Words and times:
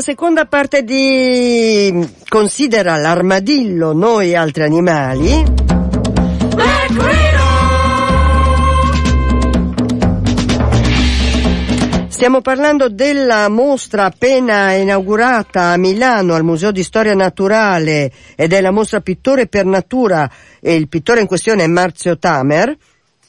la 0.00 0.06
seconda 0.06 0.46
parte 0.46 0.82
di 0.82 2.08
Considera 2.26 2.96
l'armadillo, 2.96 3.92
noi 3.92 4.34
altri 4.34 4.62
animali. 4.62 5.44
Stiamo 12.08 12.40
parlando 12.40 12.88
della 12.88 13.48
mostra 13.50 14.06
appena 14.06 14.72
inaugurata 14.72 15.72
a 15.72 15.76
Milano 15.76 16.34
al 16.34 16.44
Museo 16.44 16.70
di 16.70 16.82
Storia 16.82 17.14
Naturale 17.14 18.10
ed 18.36 18.54
è 18.54 18.60
la 18.62 18.70
mostra 18.70 19.00
Pittore 19.00 19.48
per 19.48 19.66
Natura 19.66 20.30
e 20.60 20.76
il 20.76 20.88
pittore 20.88 21.20
in 21.20 21.26
questione 21.26 21.64
è 21.64 21.66
Marzio 21.66 22.18
Tamer. 22.18 22.74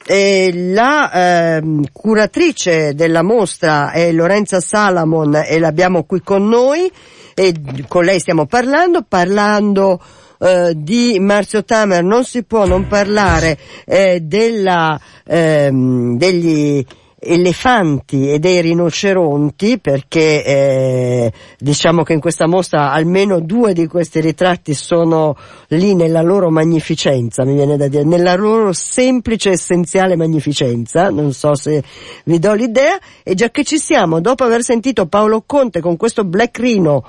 E 0.06 0.52
la 0.54 1.12
eh, 1.12 1.62
curatrice 1.92 2.96
della 2.96 3.22
mostra 3.22 3.92
è 3.92 4.12
Lorenza 4.12 4.60
Salamon 4.60 5.44
e 5.46 5.60
l'abbiamo 5.60 6.04
qui 6.04 6.22
con 6.22 6.48
noi 6.48 6.92
e 7.34 7.54
con 7.88 8.04
lei 8.04 8.20
stiamo 8.20 8.46
parlando, 8.46 9.06
parlando 9.08 10.02
eh, 10.40 10.74
di 10.76 11.20
Marzio 11.20 11.64
Tamer. 11.64 12.04
Non 12.04 12.24
si 12.24 12.44
può 12.44 12.66
non 12.66 12.88
parlare 12.88 13.58
eh, 13.86 14.20
della, 14.22 15.00
ehm, 15.26 16.18
degli 16.18 16.84
elefanti 17.24 18.32
e 18.32 18.40
dei 18.40 18.62
rinoceronti 18.62 19.80
perché 19.80 20.44
eh, 20.44 21.32
diciamo 21.60 22.02
che 22.02 22.14
in 22.14 22.20
questa 22.20 22.48
mostra 22.48 22.92
almeno 22.92 23.40
due 23.40 23.74
di 23.74 23.86
questi 23.86 24.20
ritratti 24.20 24.74
sono 24.74 25.38
lì 25.68 25.94
nella 25.94 26.24
loro 26.24 26.50
magnificenza, 26.50 27.46
mi 27.46 27.54
viene 27.54 27.78
da 27.78 27.88
dire, 27.88 28.04
nella 28.04 28.34
loro 28.34 28.74
semplice 28.74 29.52
essenziale 29.52 30.16
magnificenza, 30.16 31.12
non 31.12 31.32
so 31.32 31.54
se 31.54 31.84
vi 32.24 32.40
do 32.40 32.54
l'idea, 32.54 32.98
e 33.22 33.36
già 33.36 33.52
che 33.52 33.64
ci 33.64 33.78
siamo, 33.78 34.20
dopo 34.20 34.44
aver 34.44 34.64
sentito 34.64 35.06
Paolo 35.06 35.44
Conte 35.46 35.80
con 35.80 35.98
questo 35.98 36.24
Black 36.24 36.58
Rino, 36.58 37.06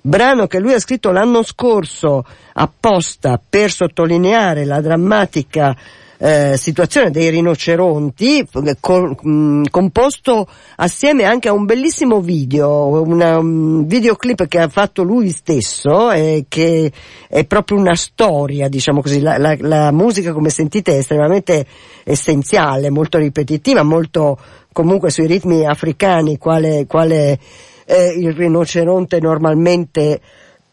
brano 0.00 0.48
che 0.48 0.58
lui 0.58 0.74
ha 0.74 0.80
scritto 0.80 1.12
l'anno 1.12 1.44
scorso 1.44 2.24
apposta 2.54 3.40
per 3.48 3.70
sottolineare 3.70 4.64
la 4.64 4.80
drammatica 4.80 5.76
eh, 6.18 6.56
situazione 6.56 7.10
dei 7.10 7.30
rinoceronti, 7.30 8.46
con, 8.80 9.16
mh, 9.20 9.30
mm, 9.30 9.64
composto 9.70 10.46
assieme 10.76 11.24
anche 11.24 11.48
a 11.48 11.52
un 11.52 11.64
bellissimo 11.64 12.20
video, 12.20 13.02
una, 13.02 13.38
un 13.38 13.86
videoclip 13.86 14.46
che 14.46 14.60
ha 14.60 14.68
fatto 14.68 15.02
lui 15.02 15.30
stesso 15.30 16.10
e 16.10 16.46
che 16.48 16.92
è 17.28 17.44
proprio 17.44 17.78
una 17.78 17.94
storia, 17.94 18.68
diciamo 18.68 19.00
così. 19.00 19.20
La, 19.20 19.38
la, 19.38 19.56
la 19.58 19.92
musica, 19.92 20.32
come 20.32 20.50
sentite, 20.50 20.92
è 20.92 20.98
estremamente 20.98 21.66
essenziale, 22.04 22.90
molto 22.90 23.18
ripetitiva, 23.18 23.82
molto 23.82 24.38
comunque 24.72 25.10
sui 25.10 25.26
ritmi 25.26 25.66
africani, 25.66 26.38
quale, 26.38 26.86
quale 26.86 27.38
eh, 27.86 28.14
il 28.16 28.32
rinoceronte 28.32 29.20
normalmente 29.20 30.20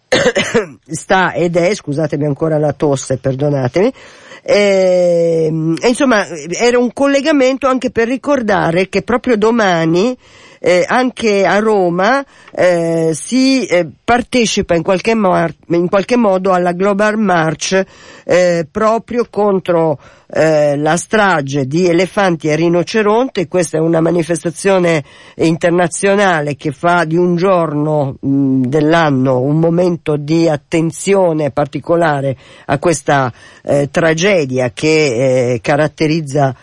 sta 0.88 1.34
ed 1.34 1.56
è, 1.56 1.74
scusatemi 1.74 2.26
ancora 2.26 2.58
la 2.58 2.74
tosse, 2.74 3.18
perdonatemi, 3.18 3.94
e, 4.42 5.46
ehm, 5.48 5.76
insomma, 5.88 6.26
era 6.28 6.78
un 6.80 6.92
collegamento 6.94 7.68
anche 7.68 7.92
per 7.92 8.08
ricordare 8.08 8.90
che 8.90 9.04
proprio 9.04 9.38
domani 9.38 10.18
eh, 10.64 10.86
anche 10.88 11.44
a 11.44 11.58
Roma 11.58 12.24
eh, 12.54 13.14
si 13.16 13.66
eh, 13.66 13.88
partecipa 14.04 14.76
in 14.76 14.84
qualche, 14.84 15.16
mar- 15.16 15.56
in 15.70 15.90
qualche, 15.90 16.18
modo 16.18 16.52
alla 16.52 16.74
Global 16.74 17.18
March 17.18 17.84
eh, 18.24 18.68
proprio 18.70 19.26
contro 19.28 19.98
eh, 20.28 20.78
la 20.78 20.98
strage 20.98 21.66
di 21.66 21.88
elefanti 21.88 22.48
e 22.48 22.56
rinoceronti. 22.56 23.48
Questa 23.48 23.78
è 23.78 23.82
una 23.82 24.02
manifestazione 24.02 25.04
internazionale 25.38 26.56
che 26.56 26.72
fa 26.72 27.06
di 27.06 27.18
un 27.18 27.36
giorno 27.36 28.18
mh, 28.20 28.68
dell'anno 28.68 29.42
un 29.42 29.58
momento 29.58 30.16
di 30.16 30.48
attenzione 30.48 31.50
particolare 31.50 32.38
a 32.68 32.78
questa 32.78 33.34
eh, 33.64 33.90
tragedia 33.90 34.70
che 34.72 35.58
caratterizza 35.60 36.56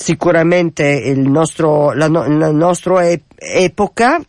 sicuramente 0.00 0.84
il 0.84 1.28
nostro, 1.28 1.92
la, 1.92 2.08
la 2.08 2.50
nostra 2.50 3.06
epoca. 3.36 4.20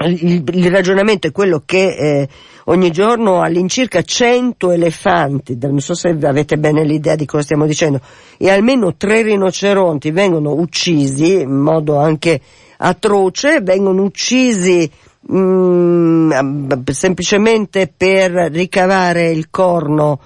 Il, 0.00 0.44
il, 0.52 0.70
ragionamento 0.70 1.26
è 1.26 1.32
quello 1.32 1.62
che 1.66 1.88
eh, 1.88 2.28
ogni 2.66 2.90
giorno 2.92 3.42
all'incirca 3.42 4.00
100 4.00 4.70
elefanti, 4.70 5.58
non 5.60 5.80
so 5.80 5.94
se 5.94 6.16
avete 6.22 6.56
bene 6.56 6.84
l'idea 6.84 7.16
di 7.16 7.26
cosa 7.26 7.42
stiamo 7.42 7.66
dicendo, 7.66 8.00
e 8.38 8.48
almeno 8.48 8.94
tre 8.94 9.22
rinoceronti 9.22 10.12
vengono 10.12 10.52
uccisi 10.52 11.40
in 11.40 11.50
modo 11.50 11.98
anche 11.98 12.40
atroce, 12.76 13.60
vengono 13.60 14.04
uccisi 14.04 14.88
mh, 15.20 15.36
mm, 15.36 16.70
semplicemente 16.92 17.92
per 17.94 18.30
ricavare 18.52 19.30
il 19.30 19.50
corno 19.50 20.20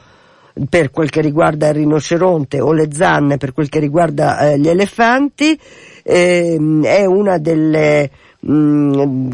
per 0.68 0.90
quel 0.90 1.10
che 1.10 1.20
riguarda 1.20 1.68
il 1.68 1.74
rinoceronte 1.74 2.60
o 2.60 2.72
le 2.72 2.88
zanne 2.92 3.38
per 3.38 3.52
quel 3.52 3.68
che 3.68 3.78
riguarda 3.78 4.38
eh, 4.38 4.58
gli 4.58 4.68
elefanti, 4.68 5.58
eh, 6.02 6.80
è 6.82 7.04
una 7.04 7.38
delle 7.38 8.10
mm, 8.46 9.30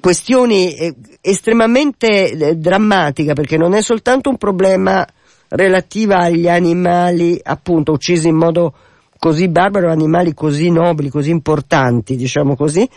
questioni 0.00 0.74
eh, 0.74 0.94
estremamente 1.20 2.30
eh, 2.30 2.56
drammatica 2.56 3.34
perché 3.34 3.56
non 3.56 3.74
è 3.74 3.82
soltanto 3.82 4.30
un 4.30 4.38
problema 4.38 5.06
relativo 5.48 6.14
agli 6.14 6.48
animali 6.48 7.38
appunto 7.42 7.92
uccisi 7.92 8.28
in 8.28 8.36
modo 8.36 8.72
così 9.18 9.48
barbaro, 9.48 9.90
animali 9.90 10.32
così 10.32 10.70
nobili, 10.70 11.10
così 11.10 11.30
importanti, 11.30 12.16
diciamo 12.16 12.56
così, 12.56 12.88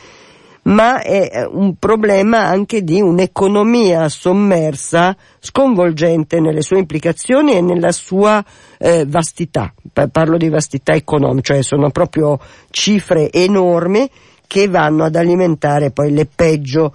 ma 0.63 1.01
è 1.01 1.45
un 1.49 1.75
problema 1.77 2.45
anche 2.45 2.83
di 2.83 3.01
un'economia 3.01 4.07
sommersa, 4.07 5.15
sconvolgente 5.39 6.39
nelle 6.39 6.61
sue 6.61 6.79
implicazioni 6.79 7.55
e 7.55 7.61
nella 7.61 7.91
sua 7.91 8.43
eh, 8.77 9.05
vastità. 9.07 9.73
Parlo 10.11 10.37
di 10.37 10.49
vastità 10.49 10.93
economica, 10.93 11.53
cioè 11.53 11.63
sono 11.63 11.89
proprio 11.89 12.39
cifre 12.69 13.31
enormi 13.31 14.09
che 14.47 14.67
vanno 14.67 15.03
ad 15.03 15.15
alimentare 15.15 15.91
poi 15.91 16.11
le 16.13 16.25
peggio 16.33 16.93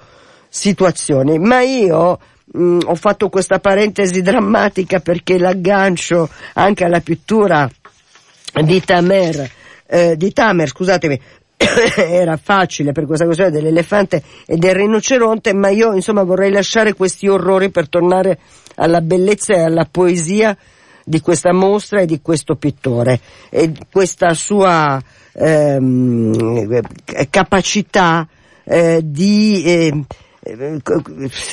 situazioni. 0.48 1.38
Ma 1.38 1.60
io 1.60 2.18
mh, 2.52 2.62
mm, 2.62 2.78
ho 2.86 2.94
fatto 2.94 3.28
questa 3.28 3.58
parentesi 3.58 4.22
drammatica 4.22 5.00
perché 5.00 5.38
l'aggancio 5.38 6.28
anche 6.54 6.84
alla 6.84 7.00
pittura 7.00 7.68
di 8.62 8.82
Tamer, 8.82 9.50
eh, 9.86 10.16
di 10.16 10.32
Tamer, 10.32 10.68
scusatemi, 10.68 11.20
era 11.96 12.36
facile 12.36 12.92
per 12.92 13.04
questa 13.06 13.24
questione 13.24 13.50
dell'elefante 13.50 14.22
e 14.46 14.56
del 14.56 14.74
rinoceronte, 14.74 15.52
ma 15.54 15.68
io 15.68 15.92
insomma 15.94 16.22
vorrei 16.22 16.52
lasciare 16.52 16.94
questi 16.94 17.26
orrori 17.26 17.70
per 17.70 17.88
tornare 17.88 18.38
alla 18.76 19.00
bellezza 19.00 19.54
e 19.54 19.62
alla 19.62 19.86
poesia 19.90 20.56
di 21.04 21.20
questa 21.20 21.52
mostra 21.52 22.00
e 22.00 22.06
di 22.06 22.20
questo 22.20 22.54
pittore. 22.54 23.18
E 23.50 23.72
questa 23.90 24.34
sua 24.34 25.00
ehm, 25.32 26.80
capacità 27.30 28.28
eh, 28.64 29.00
di 29.02 29.62
eh, 29.64 30.04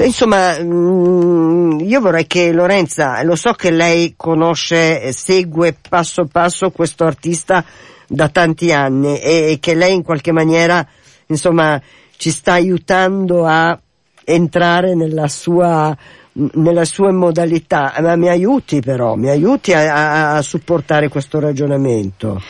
insomma 0.04 0.58
mm, 0.62 1.80
io 1.80 2.00
vorrei 2.00 2.28
che 2.28 2.52
Lorenza 2.52 3.22
lo 3.24 3.36
so 3.36 3.54
che 3.54 3.72
lei 3.72 4.14
conosce 4.16 5.12
segue 5.12 5.76
passo 5.90 6.26
passo 6.26 6.70
questo 6.72 7.04
artista 7.04 7.66
da 8.08 8.30
tanti 8.30 8.72
anni 8.72 9.20
e, 9.20 9.58
che 9.60 9.74
lei 9.74 9.94
in 9.94 10.04
qualche 10.04 10.32
maniera 10.32 10.86
insomma 11.28 11.82
ci 12.18 12.32
sta 12.32 12.54
aiutando 12.54 13.46
a 13.46 13.78
entrare 14.24 14.96
nella 14.96 15.28
sua 15.28 15.96
nella 16.36 16.84
sua 16.84 17.14
modalità, 17.14 17.94
ma 18.02 18.18
mi 18.18 18.28
aiuti 18.28 18.82
però, 18.82 19.16
mi 19.16 19.30
aiuti 19.30 19.72
a, 19.72 19.94
a, 19.94 20.36
a 20.36 20.42
supportare 20.42 21.08
questo 21.08 21.40
ragionamento. 21.40 22.42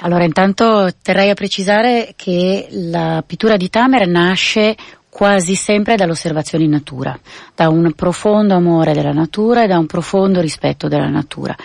Allora, 0.00 0.24
intanto 0.24 0.88
terrei 1.02 1.30
a 1.30 1.34
precisare 1.34 2.12
che 2.16 2.66
la 2.70 3.22
pittura 3.26 3.56
di 3.56 3.68
Tamer 3.68 4.06
nasce 4.06 4.74
quasi 5.08 5.54
sempre 5.54 5.96
dall'osservazione 5.96 6.64
in 6.64 6.70
natura, 6.70 7.18
da 7.54 7.68
un 7.68 7.92
profondo 7.94 8.54
amore 8.54 8.92
della 8.92 9.12
natura 9.12 9.64
e 9.64 9.66
da 9.66 9.78
un 9.78 9.86
profondo 9.86 10.40
rispetto 10.40 10.88
della 10.88 11.08
natura. 11.08 11.56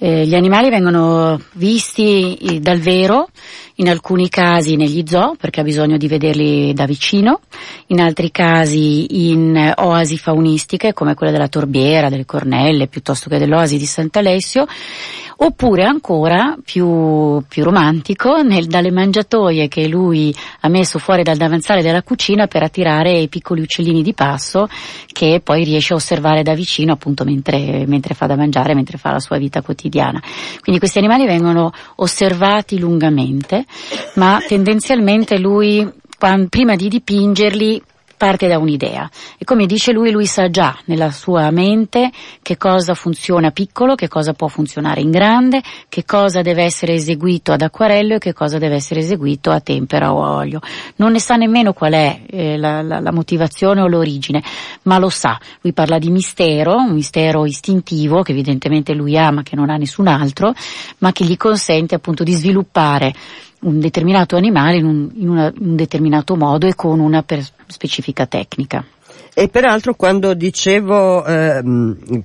Eh, 0.00 0.26
gli 0.26 0.34
animali 0.36 0.70
vengono 0.70 1.40
visti 1.54 2.36
eh, 2.36 2.60
dal 2.60 2.78
vero, 2.78 3.30
in 3.80 3.88
alcuni 3.88 4.28
casi 4.28 4.76
negli 4.76 5.02
zoo 5.04 5.34
perché 5.36 5.60
ha 5.60 5.64
bisogno 5.64 5.96
di 5.96 6.06
vederli 6.06 6.72
da 6.72 6.84
vicino, 6.84 7.40
in 7.86 8.00
altri 8.00 8.30
casi 8.30 9.30
in 9.30 9.72
oasi 9.76 10.16
faunistiche 10.16 10.92
come 10.92 11.14
quella 11.14 11.32
della 11.32 11.48
Torbiera, 11.48 12.08
delle 12.08 12.24
Cornelle, 12.24 12.86
piuttosto 12.86 13.28
che 13.28 13.38
dell'oasi 13.38 13.76
di 13.76 13.86
Sant'Alessio 13.86 14.66
oppure 15.40 15.84
ancora 15.84 16.56
più, 16.64 17.40
più 17.46 17.62
romantico 17.62 18.42
nel, 18.42 18.66
dalle 18.66 18.90
mangiatoie 18.90 19.68
che 19.68 19.86
lui 19.86 20.34
ha 20.60 20.68
messo 20.68 20.98
fuori 20.98 21.22
dal 21.22 21.36
davanzale 21.36 21.82
della 21.82 22.02
cucina 22.02 22.48
per 22.48 22.64
attirare 22.64 23.18
i 23.18 23.28
piccoli 23.28 23.60
uccellini 23.60 24.02
di 24.02 24.14
passo 24.14 24.68
che 25.12 25.40
poi 25.42 25.62
riesce 25.62 25.92
a 25.92 25.96
osservare 25.96 26.42
da 26.42 26.54
vicino 26.54 26.92
appunto 26.92 27.24
mentre, 27.24 27.86
mentre 27.86 28.14
fa 28.14 28.26
da 28.26 28.36
mangiare, 28.36 28.74
mentre 28.74 28.98
fa 28.98 29.12
la 29.12 29.20
sua 29.20 29.38
vita 29.38 29.62
quotidiana. 29.62 29.87
Quindi 30.60 30.78
questi 30.78 30.98
animali 30.98 31.26
vengono 31.26 31.72
osservati 31.96 32.78
lungamente, 32.78 33.64
ma 34.14 34.42
tendenzialmente 34.46 35.38
lui, 35.38 35.86
prima 36.48 36.74
di 36.76 36.88
dipingerli, 36.88 37.82
parte 38.18 38.48
da 38.48 38.58
un'idea 38.58 39.08
e 39.38 39.44
come 39.46 39.64
dice 39.64 39.92
lui, 39.92 40.10
lui 40.10 40.26
sa 40.26 40.50
già 40.50 40.76
nella 40.84 41.10
sua 41.10 41.50
mente 41.50 42.10
che 42.42 42.58
cosa 42.58 42.92
funziona 42.92 43.50
piccolo, 43.50 43.94
che 43.94 44.08
cosa 44.08 44.34
può 44.34 44.48
funzionare 44.48 45.00
in 45.00 45.10
grande, 45.10 45.62
che 45.88 46.04
cosa 46.04 46.42
deve 46.42 46.64
essere 46.64 46.92
eseguito 46.92 47.52
ad 47.52 47.62
acquarello 47.62 48.16
e 48.16 48.18
che 48.18 48.34
cosa 48.34 48.58
deve 48.58 48.74
essere 48.74 49.00
eseguito 49.00 49.50
a 49.50 49.60
tempera 49.60 50.12
o 50.12 50.22
a 50.22 50.32
olio. 50.34 50.60
Non 50.96 51.12
ne 51.12 51.20
sa 51.20 51.36
nemmeno 51.36 51.72
qual 51.72 51.92
è 51.92 52.20
eh, 52.28 52.58
la, 52.58 52.82
la, 52.82 53.00
la 53.00 53.12
motivazione 53.12 53.80
o 53.80 53.86
l'origine, 53.86 54.42
ma 54.82 54.98
lo 54.98 55.08
sa. 55.08 55.38
Lui 55.62 55.72
parla 55.72 55.98
di 55.98 56.10
mistero, 56.10 56.74
un 56.76 56.92
mistero 56.92 57.46
istintivo 57.46 58.22
che 58.22 58.32
evidentemente 58.32 58.92
lui 58.92 59.16
ha 59.16 59.30
ma 59.30 59.42
che 59.42 59.56
non 59.56 59.70
ha 59.70 59.76
nessun 59.76 60.08
altro, 60.08 60.52
ma 60.98 61.12
che 61.12 61.24
gli 61.24 61.36
consente 61.36 61.94
appunto 61.94 62.24
di 62.24 62.32
sviluppare 62.32 63.14
un 63.60 63.80
determinato 63.80 64.36
animale 64.36 64.76
in 64.76 64.84
un, 64.84 65.10
in 65.14 65.28
una, 65.28 65.52
un 65.58 65.76
determinato 65.76 66.36
modo 66.36 66.66
e 66.66 66.74
con 66.74 67.00
una 67.00 67.24
specifica 67.66 68.26
tecnica. 68.26 68.84
E 69.34 69.48
peraltro 69.48 69.94
quando 69.94 70.34
dicevo 70.34 71.24
eh, 71.24 71.62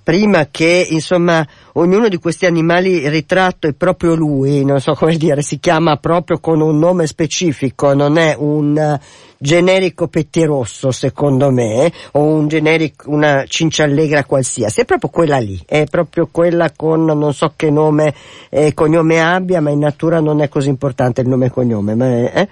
prima 0.01 0.47
che 0.49 0.87
insomma 0.89 1.45
ognuno 1.73 2.07
di 2.07 2.17
questi 2.17 2.47
animali 2.47 3.07
ritratto 3.07 3.67
è 3.67 3.73
proprio 3.73 4.15
lui, 4.15 4.65
non 4.65 4.79
so 4.79 4.93
come 4.95 5.15
dire, 5.15 5.43
si 5.43 5.59
chiama 5.59 5.97
proprio 5.97 6.39
con 6.39 6.59
un 6.59 6.79
nome 6.79 7.05
specifico, 7.05 7.93
non 7.93 8.17
è 8.17 8.35
un 8.35 8.99
generico 9.43 10.07
pettirosso 10.07 10.91
secondo 10.91 11.51
me, 11.51 11.91
o 12.13 12.21
un 12.21 12.47
generico, 12.47 13.09
una 13.09 13.43
cinciallegra 13.45 14.23
qualsiasi, 14.23 14.79
è 14.79 14.85
proprio 14.85 15.09
quella 15.09 15.37
lì, 15.37 15.61
è 15.65 15.83
proprio 15.83 16.29
quella 16.31 16.71
con 16.73 17.03
non 17.03 17.33
so 17.33 17.51
che 17.57 17.69
nome 17.69 18.13
e 18.49 18.67
eh, 18.67 18.73
cognome 18.73 19.21
abbia, 19.21 19.59
ma 19.59 19.69
in 19.69 19.79
natura 19.79 20.21
non 20.21 20.41
è 20.41 20.47
così 20.47 20.69
importante 20.69 21.19
il 21.19 21.27
nome 21.27 21.47
e 21.47 21.49
cognome. 21.49 21.93
Ma 21.93 22.05
eh? 22.05 22.47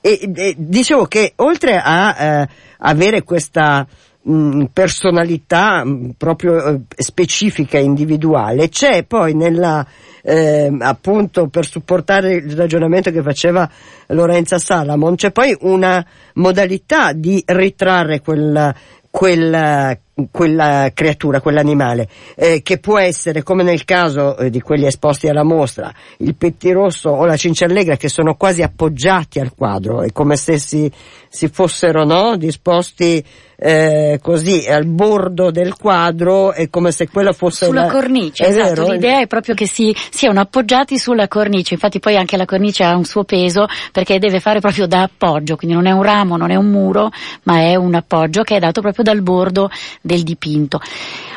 e, 0.00 0.30
e, 0.32 0.54
dicevo 0.56 1.06
che 1.06 1.32
oltre 1.36 1.80
a 1.82 2.16
eh, 2.16 2.48
avere 2.78 3.24
questa 3.24 3.84
mh, 4.22 4.64
personalità 4.72 5.84
mh, 5.84 6.14
proprio 6.16 6.64
eh, 6.64 6.80
specifica 6.96 7.78
individuale, 7.78 8.68
c'è 8.68 9.04
poi 9.04 9.34
nella 9.34 9.86
eh, 10.22 10.76
appunto 10.80 11.48
per 11.48 11.64
supportare 11.64 12.34
il 12.34 12.56
ragionamento 12.56 13.10
che 13.10 13.22
faceva 13.22 13.68
Lorenza 14.08 14.58
Salamon, 14.58 15.14
c'è 15.14 15.30
poi 15.30 15.56
una 15.60 16.04
modalità 16.34 17.12
di 17.12 17.42
ritrarre 17.46 18.20
quel, 18.20 18.74
quel 19.10 19.98
quella 20.30 20.90
creatura, 20.92 21.40
quell'animale, 21.40 22.08
eh, 22.34 22.62
che 22.62 22.78
può 22.78 22.98
essere, 22.98 23.42
come 23.42 23.62
nel 23.62 23.84
caso 23.84 24.36
eh, 24.36 24.50
di 24.50 24.60
quelli 24.60 24.86
esposti 24.86 25.28
alla 25.28 25.44
mostra, 25.44 25.92
il 26.18 26.34
pettirosso 26.34 27.10
o 27.10 27.24
la 27.24 27.36
cinciallegra 27.36 27.96
che 27.96 28.08
sono 28.08 28.34
quasi 28.34 28.62
appoggiati 28.62 29.38
al 29.38 29.54
quadro, 29.54 30.02
è 30.02 30.12
come 30.12 30.36
se 30.36 30.58
si, 30.58 30.90
si 31.28 31.48
fossero 31.48 32.04
no, 32.04 32.36
disposti 32.36 33.24
eh, 33.60 34.20
così 34.22 34.66
al 34.68 34.86
bordo 34.86 35.50
del 35.50 35.74
quadro, 35.74 36.52
è 36.52 36.70
come 36.70 36.92
se 36.92 37.08
quella 37.08 37.32
fosse 37.32 37.66
sulla 37.66 37.86
la... 37.86 37.90
cornice. 37.90 38.44
È 38.44 38.48
esatto, 38.50 38.82
vero? 38.82 38.92
l'idea 38.92 39.20
è 39.20 39.26
proprio 39.26 39.54
che 39.54 39.66
si, 39.66 39.94
siano 40.10 40.40
appoggiati 40.40 40.96
sulla 40.96 41.26
cornice, 41.26 41.74
infatti 41.74 41.98
poi 41.98 42.16
anche 42.16 42.36
la 42.36 42.44
cornice 42.44 42.84
ha 42.84 42.94
un 42.96 43.04
suo 43.04 43.24
peso 43.24 43.66
perché 43.90 44.18
deve 44.18 44.38
fare 44.38 44.60
proprio 44.60 44.86
da 44.86 45.02
appoggio, 45.02 45.56
quindi 45.56 45.74
non 45.74 45.86
è 45.86 45.90
un 45.90 46.02
ramo, 46.02 46.36
non 46.36 46.50
è 46.50 46.54
un 46.54 46.70
muro, 46.70 47.10
ma 47.44 47.58
è 47.58 47.74
un 47.74 47.94
appoggio 47.94 48.42
che 48.42 48.56
è 48.56 48.58
dato 48.60 48.80
proprio 48.80 49.02
dal 49.02 49.22
bordo 49.22 49.68
del 50.08 50.22
dipinto. 50.22 50.80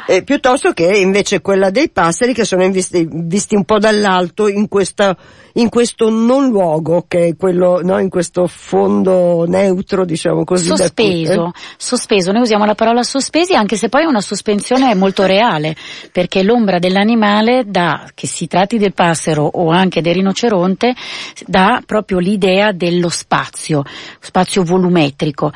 Eh, 0.07 0.23
piuttosto 0.23 0.71
che 0.71 0.97
invece 0.97 1.41
quella 1.41 1.69
dei 1.69 1.89
passeri 1.89 2.33
che 2.33 2.43
sono 2.43 2.67
visti, 2.69 3.07
visti 3.09 3.55
un 3.55 3.65
po' 3.65 3.77
dall'alto 3.77 4.47
in, 4.47 4.67
questa, 4.67 5.15
in, 5.53 5.69
questo 5.69 6.09
non 6.09 6.49
luogo 6.49 7.05
che 7.07 7.27
è 7.27 7.35
quello, 7.37 7.81
no, 7.83 7.99
in 7.99 8.09
questo 8.09 8.47
fondo 8.47 9.45
neutro, 9.47 10.03
diciamo 10.03 10.43
così. 10.43 10.65
Sospeso, 10.65 11.47
eh? 11.47 11.51
sospeso, 11.77 12.31
noi 12.31 12.41
usiamo 12.41 12.65
la 12.65 12.73
parola 12.73 13.03
sospesi 13.03 13.53
anche 13.53 13.75
se 13.75 13.89
poi 13.89 14.05
una 14.05 14.21
sospensione 14.21 14.89
è 14.89 14.95
molto 14.95 15.25
reale, 15.25 15.75
perché 16.11 16.41
l'ombra 16.41 16.79
dell'animale 16.79 17.63
dà, 17.67 18.09
che 18.15 18.27
si 18.27 18.47
tratti 18.47 18.77
del 18.77 18.93
passero 18.93 19.43
o 19.43 19.69
anche 19.69 20.01
del 20.01 20.15
rinoceronte, 20.15 20.95
dà 21.45 21.81
proprio 21.85 22.17
l'idea 22.17 22.71
dello 22.71 23.09
spazio, 23.09 23.83
spazio 24.19 24.63
volumetrico 24.63 25.51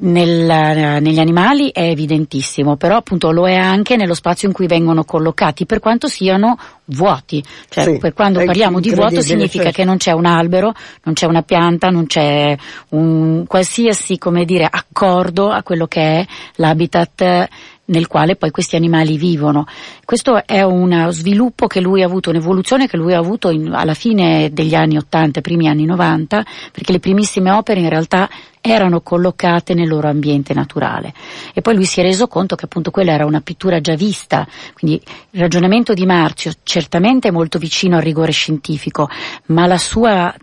nel, 0.00 1.00
negli 1.02 1.18
animali 1.18 1.70
è 1.72 1.82
evidentissimo, 1.82 2.76
però 2.76 2.96
appunto 2.96 3.30
lo 3.30 3.48
è 3.48 3.54
anche 3.54 3.96
nello 3.96 4.14
spazio 4.14 4.46
in 4.48 4.54
cui 4.54 4.66
vengono 4.66 5.04
collocati, 5.04 5.66
per 5.66 5.80
quanto 5.80 6.06
siano 6.06 6.58
vuoti. 6.86 7.42
Cioè, 7.68 7.84
sì, 7.84 7.98
per 7.98 8.12
quando 8.12 8.44
parliamo 8.44 8.80
di 8.80 8.94
vuoto 8.94 9.20
significa 9.20 9.64
certo. 9.64 9.78
che 9.78 9.84
non 9.84 9.96
c'è 9.96 10.12
un 10.12 10.26
albero, 10.26 10.72
non 11.04 11.14
c'è 11.14 11.26
una 11.26 11.42
pianta, 11.42 11.88
non 11.88 12.06
c'è 12.06 12.56
un 12.90 13.44
qualsiasi, 13.46 14.18
come 14.18 14.44
dire, 14.44 14.68
accordo 14.70 15.50
a 15.50 15.62
quello 15.62 15.86
che 15.86 16.00
è 16.00 16.26
l'habitat 16.56 17.48
nel 17.88 18.06
quale 18.06 18.36
poi 18.36 18.50
questi 18.50 18.76
animali 18.76 19.16
vivono. 19.16 19.66
Questo 20.04 20.44
è 20.46 20.62
uno 20.62 21.10
sviluppo 21.10 21.66
che 21.66 21.80
lui 21.80 22.02
ha 22.02 22.06
avuto, 22.06 22.30
un'evoluzione 22.30 22.86
che 22.86 22.96
lui 22.96 23.14
ha 23.14 23.18
avuto 23.18 23.50
in, 23.50 23.72
alla 23.72 23.94
fine 23.94 24.50
degli 24.52 24.74
anni 24.74 24.96
80, 24.96 25.40
primi 25.40 25.68
anni 25.68 25.84
90, 25.84 26.44
perché 26.72 26.92
le 26.92 27.00
primissime 27.00 27.50
opere 27.50 27.80
in 27.80 27.88
realtà 27.88 28.28
erano 28.68 29.00
collocate 29.00 29.74
nel 29.74 29.88
loro 29.88 30.08
ambiente 30.08 30.54
naturale. 30.54 31.12
E 31.52 31.60
poi 31.60 31.74
lui 31.74 31.84
si 31.84 32.00
è 32.00 32.02
reso 32.02 32.26
conto 32.26 32.56
che 32.56 32.66
appunto 32.66 32.90
quella 32.90 33.12
era 33.12 33.26
una 33.26 33.40
pittura 33.40 33.80
già 33.80 33.94
vista, 33.94 34.46
quindi 34.74 35.00
il 35.30 35.40
ragionamento 35.40 35.94
di 35.94 36.06
Marzio 36.06 36.52
certamente 36.62 37.28
è 37.28 37.30
molto 37.30 37.58
vicino 37.58 37.96
al 37.96 38.02
rigore 38.02 38.32
scientifico, 38.32 39.08
ma 39.46 39.66
la 39.66 39.78
sua 39.78 40.34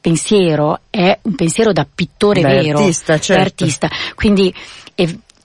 pensiero 0.00 0.80
è 0.88 1.18
un 1.22 1.34
pensiero 1.34 1.72
da 1.72 1.86
pittore 1.92 2.40
da 2.40 2.48
vero, 2.48 2.78
artista, 2.78 3.18
certo. 3.18 3.34
da 3.34 3.40
artista. 3.40 3.90
Quindi 4.14 4.54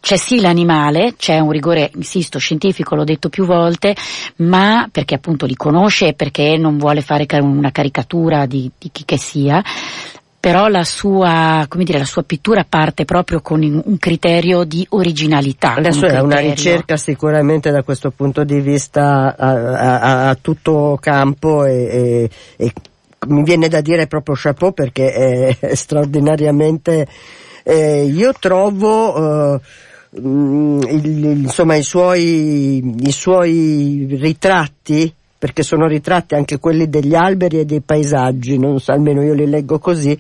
c'è 0.06 0.18
sì 0.18 0.40
l'animale, 0.40 1.16
c'è 1.18 1.40
un 1.40 1.50
rigore, 1.50 1.90
insisto, 1.96 2.38
scientifico, 2.38 2.94
l'ho 2.94 3.04
detto 3.04 3.30
più 3.30 3.44
volte, 3.44 3.96
ma 4.36 4.88
perché 4.92 5.16
appunto 5.16 5.48
li 5.48 5.56
conosce 5.56 6.10
e 6.10 6.14
perché 6.14 6.58
non 6.58 6.78
vuole 6.78 7.02
fare 7.02 7.26
una 7.42 7.72
caricatura 7.72 8.46
di, 8.46 8.70
di 8.78 8.90
chi 8.92 9.04
che 9.04 9.18
sia, 9.18 9.64
però 10.46 10.68
la 10.68 10.84
sua, 10.84 11.66
come 11.68 11.84
dire, 11.86 11.98
la 11.98 12.06
sua 12.06 12.22
pittura 12.22 12.64
parte 12.70 13.04
proprio 13.04 13.42
con 13.42 13.64
un 13.64 13.98
criterio 13.98 14.64
di 14.64 14.86
originalità. 14.92 15.74
Adesso 15.74 16.06
è 16.06 16.20
una 16.20 16.38
ricerca 16.38 16.98
sicuramente 16.98 17.72
da 17.72 17.82
questo 17.82 18.12
punto 18.12 18.44
di 18.44 18.60
vista 18.60 19.36
a, 19.36 19.40
a, 19.40 20.30
a 20.30 20.38
tutto 20.40 21.00
campo 21.02 21.66
e, 21.66 21.74
e, 21.74 22.30
e, 22.58 22.74
mi 23.26 23.42
viene 23.42 23.70
da 23.70 23.82
dire 23.82 24.06
proprio 24.06 24.36
chapeau 24.38 24.72
perché 24.72 25.58
è 25.58 25.58
straordinariamente 25.74 27.08
eh, 27.64 28.04
io 28.04 28.32
trovo 28.40 29.56
eh, 29.56 29.60
Mm, 30.18 30.80
il, 30.84 31.24
insomma 31.44 31.76
i 31.76 31.84
suoi, 31.84 32.96
i 33.06 33.12
suoi 33.12 34.08
ritratti 34.12 35.14
perché 35.38 35.64
sono 35.64 35.88
ritratti 35.88 36.36
anche 36.36 36.60
quelli 36.60 36.90
degli 36.90 37.16
alberi 37.16 37.60
e 37.60 37.66
dei 37.66 37.82
paesaggi, 37.82 38.58
non 38.58 38.80
so, 38.80 38.92
almeno 38.92 39.22
io 39.22 39.34
li 39.34 39.48
leggo 39.48 39.80
così, 39.80 40.18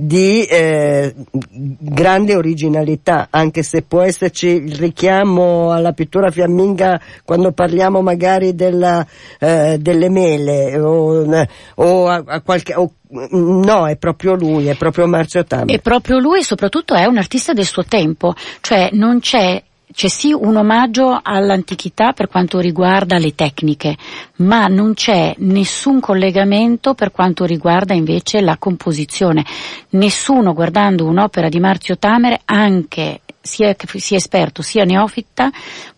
di 0.00 0.44
eh, 0.44 1.12
grande 1.40 2.36
originalità, 2.36 3.26
anche 3.30 3.64
se 3.64 3.82
può 3.82 4.02
esserci 4.02 4.46
il 4.46 4.76
richiamo 4.76 5.72
alla 5.72 5.90
pittura 5.90 6.30
fiamminga 6.30 7.00
quando 7.24 7.50
parliamo 7.50 8.00
magari 8.00 8.54
della, 8.54 9.04
eh, 9.40 9.76
delle 9.80 10.08
mele 10.08 10.78
o, 10.78 11.26
o 11.74 12.06
a, 12.06 12.22
a 12.24 12.40
qualche, 12.42 12.74
o, 12.74 12.92
No, 13.10 13.86
è 13.86 13.96
proprio 13.96 14.34
lui, 14.34 14.66
è 14.66 14.76
proprio 14.76 15.06
Marzio 15.06 15.42
Tamer. 15.42 15.74
È 15.74 15.80
proprio 15.80 16.18
lui 16.18 16.40
e 16.40 16.44
soprattutto 16.44 16.92
è 16.92 17.06
un 17.06 17.16
artista 17.16 17.54
del 17.54 17.64
suo 17.64 17.82
tempo, 17.82 18.34
cioè 18.60 18.90
non 18.92 19.20
c'è 19.20 19.62
c'è 19.92 20.08
sì 20.08 20.32
un 20.32 20.56
omaggio 20.56 21.18
all'antichità 21.22 22.12
per 22.12 22.28
quanto 22.28 22.58
riguarda 22.58 23.18
le 23.18 23.34
tecniche, 23.34 23.96
ma 24.36 24.66
non 24.66 24.94
c'è 24.94 25.34
nessun 25.38 26.00
collegamento 26.00 26.94
per 26.94 27.10
quanto 27.10 27.44
riguarda 27.44 27.94
invece 27.94 28.40
la 28.40 28.56
composizione. 28.58 29.44
Nessuno 29.90 30.52
guardando 30.52 31.06
un'opera 31.06 31.48
di 31.48 31.58
Marzio 31.58 31.96
Tamer, 31.96 32.40
anche 32.44 33.20
sia, 33.40 33.74
sia 33.78 34.16
esperto 34.16 34.62
sia 34.62 34.84
neofita, 34.84 35.50